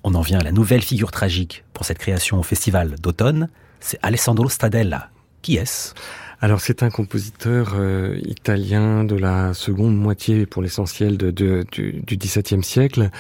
On 0.05 0.15
en 0.15 0.21
vient 0.21 0.39
à 0.39 0.45
la 0.45 0.53
nouvelle 0.53 0.83
figure 0.83 1.11
tragique 1.11 1.65
pour 1.73 1.85
cette 1.85 1.99
création 1.99 2.39
au 2.39 2.43
festival 2.43 2.97
d'automne, 3.01 3.49
c'est 3.81 3.99
Alessandro 4.03 4.49
Stadella. 4.49 5.11
Qui 5.43 5.57
est-ce? 5.57 5.95
Alors 6.43 6.61
c'est 6.61 6.83
un 6.83 6.91
compositeur 6.91 7.75
euh, 7.75 8.19
italien 8.25 9.05
de 9.05 9.15
la 9.15 9.53
seconde 9.53 9.97
moitié 9.97 10.47
pour 10.47 10.63
l'essentiel 10.63 11.19
de, 11.19 11.31
de, 11.31 11.67
du, 11.71 12.03
du 12.03 12.17
XVIIe 12.17 12.65
siècle, 12.65 13.11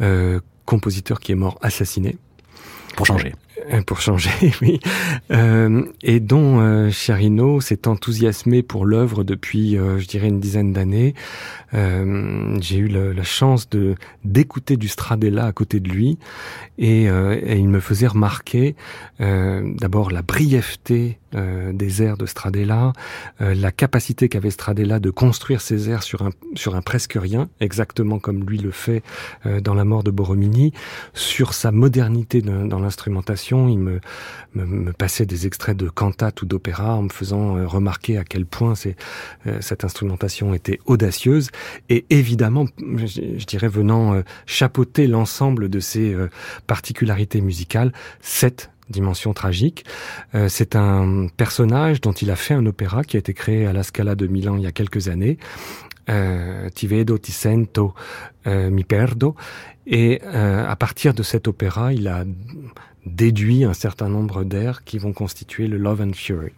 euh, 0.00 0.40
compositeur 0.64 1.18
qui 1.18 1.32
est 1.32 1.36
mort 1.36 1.58
assassiné. 1.60 2.16
Pour 2.96 3.06
changer. 3.06 3.34
Euh, 3.72 3.82
pour 3.82 4.00
changer, 4.00 4.30
oui. 4.62 4.80
Euh, 5.30 5.84
et 6.02 6.20
dont 6.20 6.60
euh, 6.60 6.90
Cherino 6.90 7.60
s'est 7.60 7.88
enthousiasmé 7.88 8.62
pour 8.62 8.86
l'œuvre 8.86 9.24
depuis, 9.24 9.76
euh, 9.76 9.98
je 9.98 10.06
dirais, 10.06 10.28
une 10.28 10.40
dizaine 10.40 10.72
d'années. 10.72 11.14
Euh, 11.74 12.56
j'ai 12.60 12.78
eu 12.78 12.88
la 12.88 13.22
chance 13.22 13.68
de 13.68 13.94
d'écouter 14.24 14.76
du 14.76 14.88
Stradella 14.88 15.46
à 15.46 15.52
côté 15.52 15.80
de 15.80 15.88
lui, 15.88 16.18
et, 16.78 17.04
et 17.04 17.56
il 17.56 17.68
me 17.68 17.80
faisait 17.80 18.06
remarquer 18.06 18.74
d'abord 19.18 20.10
la 20.10 20.22
brièveté 20.22 21.18
des 21.32 22.02
airs 22.02 22.16
de 22.16 22.26
Stradella, 22.26 22.92
la 23.40 23.72
capacité 23.72 24.28
qu'avait 24.28 24.50
Stradella 24.50 24.98
de 24.98 25.10
construire 25.10 25.60
ses 25.60 25.90
airs 25.90 26.02
sur 26.02 26.22
un 26.22 26.30
sur 26.54 26.74
un 26.74 26.82
presque 26.82 27.16
rien, 27.20 27.48
exactement 27.60 28.18
comme 28.18 28.44
lui 28.44 28.58
le 28.58 28.70
fait 28.70 29.02
dans 29.44 29.74
La 29.74 29.84
mort 29.84 30.04
de 30.04 30.10
Borromini, 30.10 30.72
sur 31.12 31.52
sa 31.52 31.70
modernité 31.70 32.40
de, 32.40 32.66
dans 32.66 32.80
l'instrumentation 32.80 33.47
il 33.50 33.78
me, 33.78 34.00
me, 34.54 34.64
me, 34.64 34.92
passait 34.92 35.26
des 35.26 35.46
extraits 35.46 35.76
de 35.76 35.88
cantates 35.88 36.42
ou 36.42 36.46
d'opéra 36.46 36.96
en 36.96 37.02
me 37.02 37.08
faisant 37.08 37.56
euh, 37.56 37.66
remarquer 37.66 38.18
à 38.18 38.24
quel 38.24 38.46
point 38.46 38.74
euh, 39.46 39.58
cette 39.60 39.84
instrumentation 39.84 40.54
était 40.54 40.78
audacieuse 40.86 41.50
et 41.88 42.04
évidemment, 42.10 42.66
je, 42.78 43.44
dirais, 43.44 43.68
venant 43.68 44.14
euh, 44.14 44.22
chapeauter 44.46 45.06
l'ensemble 45.06 45.68
de 45.68 45.80
ces 45.80 46.16
particularités 46.66 47.40
musicales, 47.40 47.92
cette 48.20 48.70
dimension 48.90 49.32
tragique. 49.32 49.84
Euh, 50.34 50.48
c'est 50.48 50.76
un 50.76 51.28
personnage 51.36 52.00
dont 52.00 52.12
il 52.12 52.30
a 52.30 52.36
fait 52.36 52.54
un 52.54 52.66
opéra 52.66 53.04
qui 53.04 53.16
a 53.16 53.20
été 53.20 53.34
créé 53.34 53.66
à 53.66 53.72
la 53.72 53.82
Scala 53.82 54.14
de 54.14 54.26
Milan 54.26 54.56
il 54.56 54.62
y 54.62 54.66
a 54.66 54.72
quelques 54.72 55.08
années. 55.08 55.38
Euh, 56.08 56.70
ti 56.70 56.88
ti 57.20 57.32
sento, 57.32 57.94
euh, 58.46 58.70
mi 58.70 58.84
perdo. 58.84 59.34
Et 59.90 60.20
à 60.22 60.76
partir 60.76 61.14
de 61.14 61.22
cet 61.22 61.48
opéra, 61.48 61.94
il 61.94 62.08
a 62.08 62.26
déduit 63.08 63.64
un 63.64 63.74
certain 63.74 64.08
nombre 64.08 64.44
d'airs 64.44 64.84
qui 64.84 64.98
vont 64.98 65.12
constituer 65.12 65.66
le 65.66 65.76
Love 65.76 66.02
and 66.02 66.12
Fury. 66.14 66.52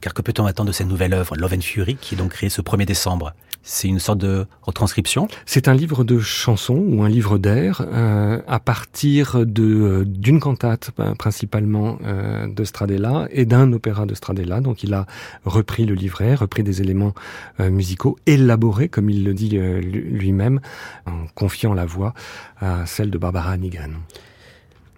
Car 0.00 0.14
que 0.14 0.22
peut-on 0.22 0.46
attendre 0.46 0.68
de 0.68 0.72
cette 0.72 0.88
nouvelle 0.88 1.14
œuvre, 1.14 1.36
Love 1.36 1.54
and 1.54 1.60
Fury, 1.60 1.94
qui 1.94 2.16
est 2.16 2.18
donc 2.18 2.32
créée 2.32 2.50
ce 2.50 2.60
1er 2.60 2.84
décembre? 2.84 3.34
C'est 3.62 3.86
une 3.86 4.00
sorte 4.00 4.18
de 4.18 4.46
retranscription? 4.62 5.28
C'est 5.46 5.68
un 5.68 5.74
livre 5.74 6.02
de 6.02 6.18
chansons 6.18 6.84
ou 6.88 7.04
un 7.04 7.08
livre 7.08 7.38
d'air 7.38 7.80
euh, 7.86 8.40
à 8.48 8.58
partir 8.58 9.46
de 9.46 10.02
d'une 10.04 10.40
cantate 10.40 10.90
principalement 11.16 11.98
euh, 12.04 12.48
de 12.48 12.64
Stradella 12.64 13.28
et 13.30 13.44
d'un 13.44 13.72
opéra 13.72 14.04
de 14.04 14.14
Stradella. 14.14 14.60
Donc 14.60 14.82
il 14.82 14.92
a 14.94 15.06
repris 15.44 15.86
le 15.86 15.94
livret, 15.94 16.34
repris 16.34 16.64
des 16.64 16.82
éléments 16.82 17.14
euh, 17.60 17.70
musicaux, 17.70 18.18
élaborés, 18.26 18.88
comme 18.88 19.08
il 19.08 19.22
le 19.22 19.32
dit 19.32 19.56
euh, 19.56 19.80
lui-même, 19.80 20.60
en 21.06 21.26
confiant 21.36 21.74
la 21.74 21.86
voix 21.86 22.14
à 22.60 22.84
celle 22.86 23.10
de 23.12 23.18
Barbara 23.18 23.52
Hannigan. 23.52 23.90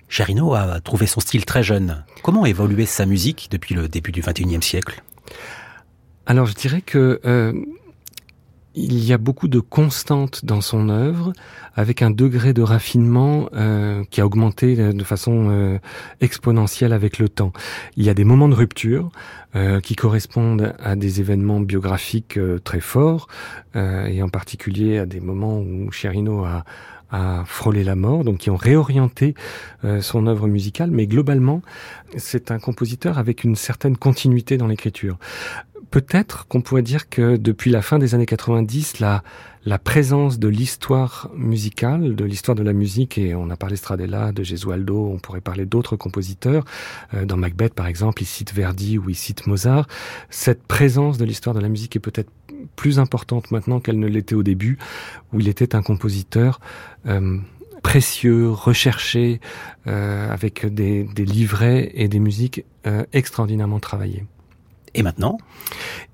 Cherino 0.08 0.54
a 0.54 0.80
trouvé 0.80 1.06
son 1.06 1.20
style 1.20 1.44
très 1.44 1.62
jeune. 1.62 2.04
Comment 2.22 2.44
a 2.44 2.48
évolué 2.48 2.86
sa 2.86 3.06
musique 3.06 3.48
depuis 3.50 3.74
le 3.74 3.88
début 3.88 4.12
du 4.12 4.20
XXIe 4.20 4.62
siècle? 4.62 5.02
Alors 6.26 6.46
je 6.46 6.54
dirais 6.54 6.80
que 6.80 7.20
euh, 7.24 7.52
il 8.74 9.04
y 9.04 9.12
a 9.12 9.18
beaucoup 9.18 9.48
de 9.48 9.60
constantes 9.60 10.44
dans 10.44 10.60
son 10.60 10.88
œuvre, 10.88 11.32
avec 11.74 12.02
un 12.02 12.10
degré 12.10 12.52
de 12.52 12.62
raffinement 12.62 13.48
euh, 13.54 14.02
qui 14.10 14.20
a 14.20 14.26
augmenté 14.26 14.76
de 14.76 15.04
façon 15.04 15.48
euh, 15.50 15.78
exponentielle 16.20 16.92
avec 16.92 17.18
le 17.18 17.28
temps. 17.28 17.52
Il 17.96 18.04
y 18.04 18.10
a 18.10 18.14
des 18.14 18.24
moments 18.24 18.48
de 18.48 18.54
rupture 18.54 19.10
euh, 19.54 19.80
qui 19.80 19.94
correspondent 19.94 20.74
à 20.82 20.96
des 20.96 21.20
événements 21.20 21.60
biographiques 21.60 22.36
euh, 22.36 22.58
très 22.58 22.80
forts, 22.80 23.28
euh, 23.76 24.06
et 24.06 24.20
en 24.20 24.28
particulier 24.28 24.98
à 24.98 25.06
des 25.06 25.20
moments 25.20 25.60
où 25.60 25.92
Cherino 25.92 26.44
a, 26.44 26.64
a 27.10 27.44
frôlé 27.46 27.84
la 27.84 27.94
mort, 27.94 28.24
donc 28.24 28.38
qui 28.38 28.50
ont 28.50 28.56
réorienté 28.56 29.34
euh, 29.84 30.00
son 30.00 30.26
œuvre 30.26 30.48
musicale, 30.48 30.90
mais 30.90 31.06
globalement, 31.06 31.62
c'est 32.16 32.50
un 32.50 32.58
compositeur 32.58 33.18
avec 33.18 33.44
une 33.44 33.56
certaine 33.56 33.96
continuité 33.96 34.56
dans 34.56 34.66
l'écriture. 34.66 35.18
Peut-être 35.90 36.46
qu'on 36.48 36.60
pourrait 36.60 36.82
dire 36.82 37.08
que 37.08 37.36
depuis 37.36 37.70
la 37.70 37.80
fin 37.80 37.98
des 37.98 38.14
années 38.14 38.26
90, 38.26 38.98
la, 38.98 39.22
la 39.64 39.78
présence 39.78 40.38
de 40.38 40.48
l'histoire 40.48 41.30
musicale, 41.36 42.16
de 42.16 42.24
l'histoire 42.24 42.54
de 42.54 42.62
la 42.62 42.72
musique, 42.72 43.16
et 43.16 43.34
on 43.34 43.48
a 43.48 43.56
parlé 43.56 43.76
Stradella, 43.76 44.32
de 44.32 44.42
Gesualdo, 44.42 45.08
on 45.12 45.18
pourrait 45.18 45.40
parler 45.40 45.64
d'autres 45.66 45.96
compositeurs, 45.96 46.64
euh, 47.14 47.24
dans 47.24 47.36
Macbeth 47.36 47.74
par 47.74 47.86
exemple, 47.86 48.22
il 48.22 48.26
cite 48.26 48.52
Verdi 48.52 48.98
ou 48.98 49.08
il 49.08 49.14
cite 49.14 49.46
Mozart, 49.46 49.86
cette 50.30 50.64
présence 50.64 51.16
de 51.16 51.24
l'histoire 51.24 51.54
de 51.54 51.60
la 51.60 51.68
musique 51.68 51.96
est 51.96 52.00
peut-être 52.00 52.30
plus 52.76 52.98
importante 52.98 53.50
maintenant 53.50 53.80
qu'elle 53.80 53.98
ne 53.98 54.06
l'était 54.06 54.34
au 54.34 54.42
début, 54.42 54.78
où 55.32 55.40
il 55.40 55.48
était 55.48 55.74
un 55.74 55.82
compositeur 55.82 56.60
euh, 57.06 57.38
précieux, 57.84 58.50
recherché, 58.50 59.40
euh, 59.86 60.32
avec 60.32 60.66
des, 60.66 61.04
des, 61.04 61.24
livrets 61.24 61.92
et 61.94 62.08
des 62.08 62.18
musiques 62.18 62.64
euh, 62.86 63.04
extraordinairement 63.12 63.78
travaillées. 63.78 64.24
Et 64.94 65.02
maintenant? 65.02 65.38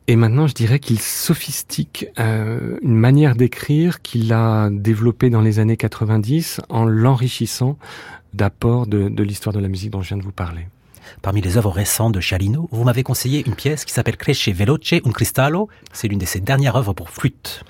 Et 0.08 0.16
maintenant, 0.16 0.48
je 0.48 0.52
dirais 0.52 0.80
qu'il 0.80 0.98
sophistique 0.98 2.08
euh, 2.18 2.76
une 2.82 2.96
manière 2.96 3.36
d'écrire 3.36 4.02
qu'il 4.02 4.32
a 4.32 4.68
développée 4.70 5.30
dans 5.30 5.40
les 5.40 5.60
années 5.60 5.76
90 5.76 6.60
en 6.68 6.84
l'enrichissant 6.84 7.78
d'apports 8.34 8.86
de, 8.86 9.08
de 9.08 9.22
l'histoire 9.22 9.54
de 9.54 9.60
la 9.60 9.68
musique 9.68 9.90
dont 9.90 10.02
je 10.02 10.08
viens 10.08 10.18
de 10.18 10.24
vous 10.24 10.32
parler. 10.32 10.66
Parmi 11.22 11.40
les 11.40 11.56
œuvres 11.56 11.70
récentes 11.70 12.14
de 12.14 12.20
Cialino, 12.20 12.68
vous 12.72 12.84
m'avez 12.84 13.04
conseillé 13.04 13.44
une 13.46 13.54
pièce 13.54 13.84
qui 13.84 13.92
s'appelle 13.92 14.16
Cresce 14.16 14.48
Veloce 14.48 14.92
un 14.92 15.12
Cristallo. 15.12 15.68
C'est 15.92 16.08
l'une 16.08 16.18
de 16.18 16.26
ses 16.26 16.40
dernières 16.40 16.76
œuvres 16.76 16.92
pour 16.92 17.10
flûte. 17.10 17.64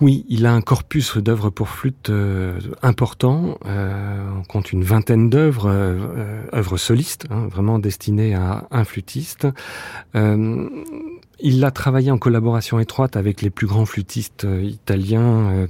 Oui, 0.00 0.24
il 0.28 0.46
a 0.46 0.52
un 0.52 0.62
corpus 0.62 1.16
d'œuvres 1.18 1.50
pour 1.50 1.68
flûte 1.68 2.10
euh, 2.10 2.58
important. 2.82 3.58
Euh, 3.66 4.28
on 4.36 4.42
compte 4.42 4.72
une 4.72 4.82
vingtaine 4.82 5.30
d'œuvres, 5.30 5.68
euh, 5.68 6.42
œuvres 6.52 6.76
solistes, 6.76 7.26
hein, 7.30 7.46
vraiment 7.48 7.78
destinées 7.78 8.34
à 8.34 8.66
un 8.70 8.84
flûtiste. 8.84 9.46
Il 11.44 11.64
a 11.64 11.70
travaillé 11.72 12.10
en 12.12 12.18
collaboration 12.18 12.78
étroite 12.78 13.16
avec 13.16 13.42
les 13.42 13.50
plus 13.50 13.66
grands 13.66 13.84
flûtistes 13.84 14.46
italiens, 14.62 15.66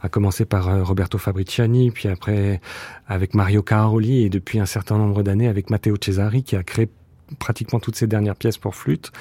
à 0.00 0.08
commencer 0.08 0.46
par 0.46 0.86
Roberto 0.86 1.18
Fabriciani, 1.18 1.90
puis 1.90 2.08
après 2.08 2.62
avec 3.06 3.34
Mario 3.34 3.62
Caroli 3.62 4.22
et 4.22 4.30
depuis 4.30 4.58
un 4.58 4.64
certain 4.64 4.96
nombre 4.96 5.22
d'années 5.22 5.48
avec 5.48 5.68
Matteo 5.68 5.96
Cesari 6.02 6.44
qui 6.44 6.56
a 6.56 6.62
créé 6.62 6.88
pratiquement 7.38 7.78
toutes 7.78 7.96
ses 7.96 8.06
dernières 8.06 8.36
pièces 8.36 8.56
pour 8.56 8.74
flûte. 8.74 9.12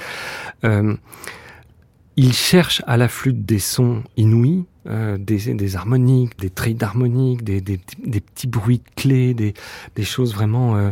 Il 2.22 2.34
cherche 2.34 2.84
à 2.86 2.98
la 2.98 3.08
flûte 3.08 3.48
des 3.48 3.58
sons 3.58 4.04
inouïs, 4.16 4.66
euh, 4.86 5.18
des, 5.18 5.76
harmoniques, 5.76 6.38
des 6.38 6.52
trilles 6.52 6.76
d'harmoniques, 6.76 7.44
des, 7.44 7.62
petits 7.62 8.46
bruits 8.46 8.78
de 8.78 9.02
clés, 9.02 9.34
des, 9.34 10.04
choses 10.04 10.36
vraiment 10.36 10.76
euh, 10.76 10.92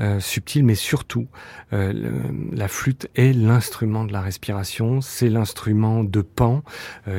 euh, 0.00 0.20
subtiles, 0.20 0.64
mais 0.64 0.74
surtout, 0.74 1.26
la 1.70 2.68
flûte 2.68 3.08
est 3.14 3.34
l'instrument 3.34 4.04
de 4.04 4.12
la 4.14 4.22
respiration, 4.22 5.02
c'est 5.02 5.28
l'instrument 5.28 6.02
de 6.02 6.22
Pan, 6.22 6.62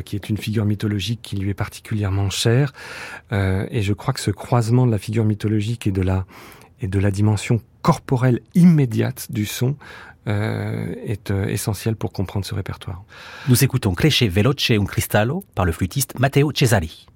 qui 0.05 0.15
est 0.15 0.29
une 0.29 0.37
figure 0.37 0.65
mythologique 0.65 1.21
qui 1.21 1.35
lui 1.35 1.51
est 1.51 1.53
particulièrement 1.53 2.31
chère, 2.31 2.73
et 3.31 3.81
je 3.83 3.93
crois 3.93 4.15
que 4.15 4.21
ce 4.21 4.31
croisement 4.31 4.87
de 4.87 4.91
la 4.91 4.97
figure 4.97 5.23
mythologique 5.23 5.85
et 5.85 5.91
de 5.91 6.01
la, 6.01 6.25
et 6.81 6.87
de 6.87 6.99
la 6.99 7.11
dimension 7.11 7.61
corporelle 7.81 8.41
immédiate 8.55 9.31
du 9.31 9.45
son 9.45 9.75
est 10.27 11.31
euh, 11.31 11.47
essentiel 11.47 11.95
pour 11.95 12.11
comprendre 12.11 12.45
ce 12.45 12.53
répertoire. 12.53 13.03
Nous 13.49 13.63
écoutons 13.63 13.93
Cresce 13.93 14.23
Veloce 14.23 14.71
un 14.71 14.85
Cristallo 14.85 15.43
par 15.55 15.65
le 15.65 15.71
flûtiste 15.71 16.19
Matteo 16.19 16.51
Cesari. 16.53 17.07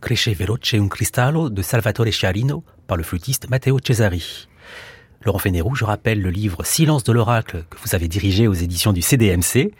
Cresce 0.00 0.34
veloce 0.34 0.74
un 0.74 0.88
cristallo 0.88 1.50
de 1.50 1.62
Salvatore 1.62 2.10
Sciarino 2.10 2.64
par 2.86 2.96
le 2.96 3.02
flûtiste 3.02 3.50
Matteo 3.50 3.78
Cesari. 3.78 4.48
Laurent 5.24 5.38
Fénérou, 5.38 5.74
je 5.74 5.84
rappelle 5.84 6.22
le 6.22 6.30
livre 6.30 6.64
Silence 6.64 7.04
de 7.04 7.12
l'oracle 7.12 7.64
que 7.68 7.76
vous 7.84 7.94
avez 7.94 8.08
dirigé 8.08 8.48
aux 8.48 8.54
éditions 8.54 8.94
du 8.94 9.02
CDMC. 9.02 9.72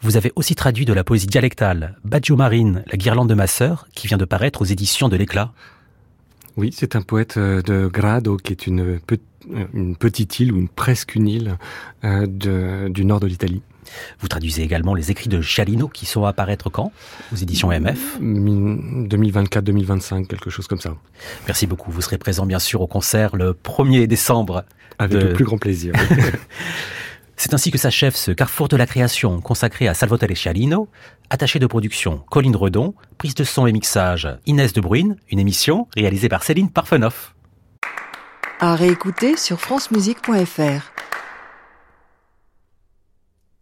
Vous 0.00 0.16
avez 0.16 0.32
aussi 0.36 0.54
traduit 0.54 0.84
de 0.84 0.92
la 0.92 1.02
poésie 1.02 1.26
dialectale 1.26 1.96
Baggio 2.04 2.36
Marine, 2.36 2.84
la 2.86 2.96
guirlande 2.96 3.28
de 3.28 3.34
ma 3.34 3.48
sœur, 3.48 3.88
qui 3.94 4.06
vient 4.06 4.16
de 4.16 4.24
paraître 4.24 4.62
aux 4.62 4.66
éditions 4.66 5.08
de 5.08 5.16
l'Éclat. 5.16 5.52
Oui, 6.56 6.70
c'est 6.72 6.94
un 6.94 7.02
poète 7.02 7.36
euh, 7.36 7.60
de 7.62 7.88
Grado, 7.88 8.36
qui 8.36 8.52
est 8.52 8.68
une, 8.68 9.00
une 9.74 9.96
petite 9.96 10.38
île 10.38 10.52
ou 10.52 10.68
presque 10.74 11.16
une 11.16 11.26
île 11.26 11.58
euh, 12.04 12.26
du 12.88 13.04
nord 13.04 13.18
de 13.18 13.26
l'Italie. 13.26 13.62
Vous 14.20 14.28
traduisez 14.28 14.62
également 14.62 14.94
les 14.94 15.10
écrits 15.10 15.28
de 15.28 15.40
Chalino 15.40 15.88
qui 15.88 16.06
sont 16.06 16.24
à 16.24 16.30
apparaître 16.30 16.70
quand? 16.70 16.92
Aux 17.32 17.36
éditions 17.36 17.68
MF 17.68 18.20
2024-2025, 18.20 20.26
quelque 20.26 20.50
chose 20.50 20.66
comme 20.66 20.80
ça. 20.80 20.94
Merci 21.46 21.66
beaucoup. 21.66 21.90
Vous 21.90 22.02
serez 22.02 22.18
présent 22.18 22.46
bien 22.46 22.58
sûr 22.58 22.80
au 22.80 22.86
concert 22.86 23.36
le 23.36 23.52
1er 23.52 24.06
décembre. 24.06 24.64
Avec 24.98 25.22
le 25.22 25.32
plus 25.32 25.44
grand 25.44 25.58
plaisir. 25.58 25.94
C'est 27.40 27.54
ainsi 27.54 27.70
que 27.70 27.78
s'achève 27.78 28.16
ce 28.16 28.32
carrefour 28.32 28.66
de 28.66 28.76
la 28.76 28.84
création 28.84 29.40
consacré 29.40 29.86
à 29.86 29.94
Salvatore 29.94 30.36
Cialino, 30.36 30.88
attaché 31.30 31.60
de 31.60 31.68
production 31.68 32.24
Colline 32.30 32.56
Redon, 32.56 32.94
prise 33.16 33.36
de 33.36 33.44
son 33.44 33.68
et 33.68 33.72
mixage 33.72 34.28
Inès 34.46 34.72
de 34.72 34.80
Bruyne, 34.80 35.14
une 35.30 35.38
émission 35.38 35.86
réalisée 35.94 36.28
par 36.28 36.42
Céline 36.42 36.68
Parfenoff. 36.68 37.36
À 38.58 38.74
réécouter 38.74 39.36
sur 39.36 39.60
francemusique.fr. 39.60 40.90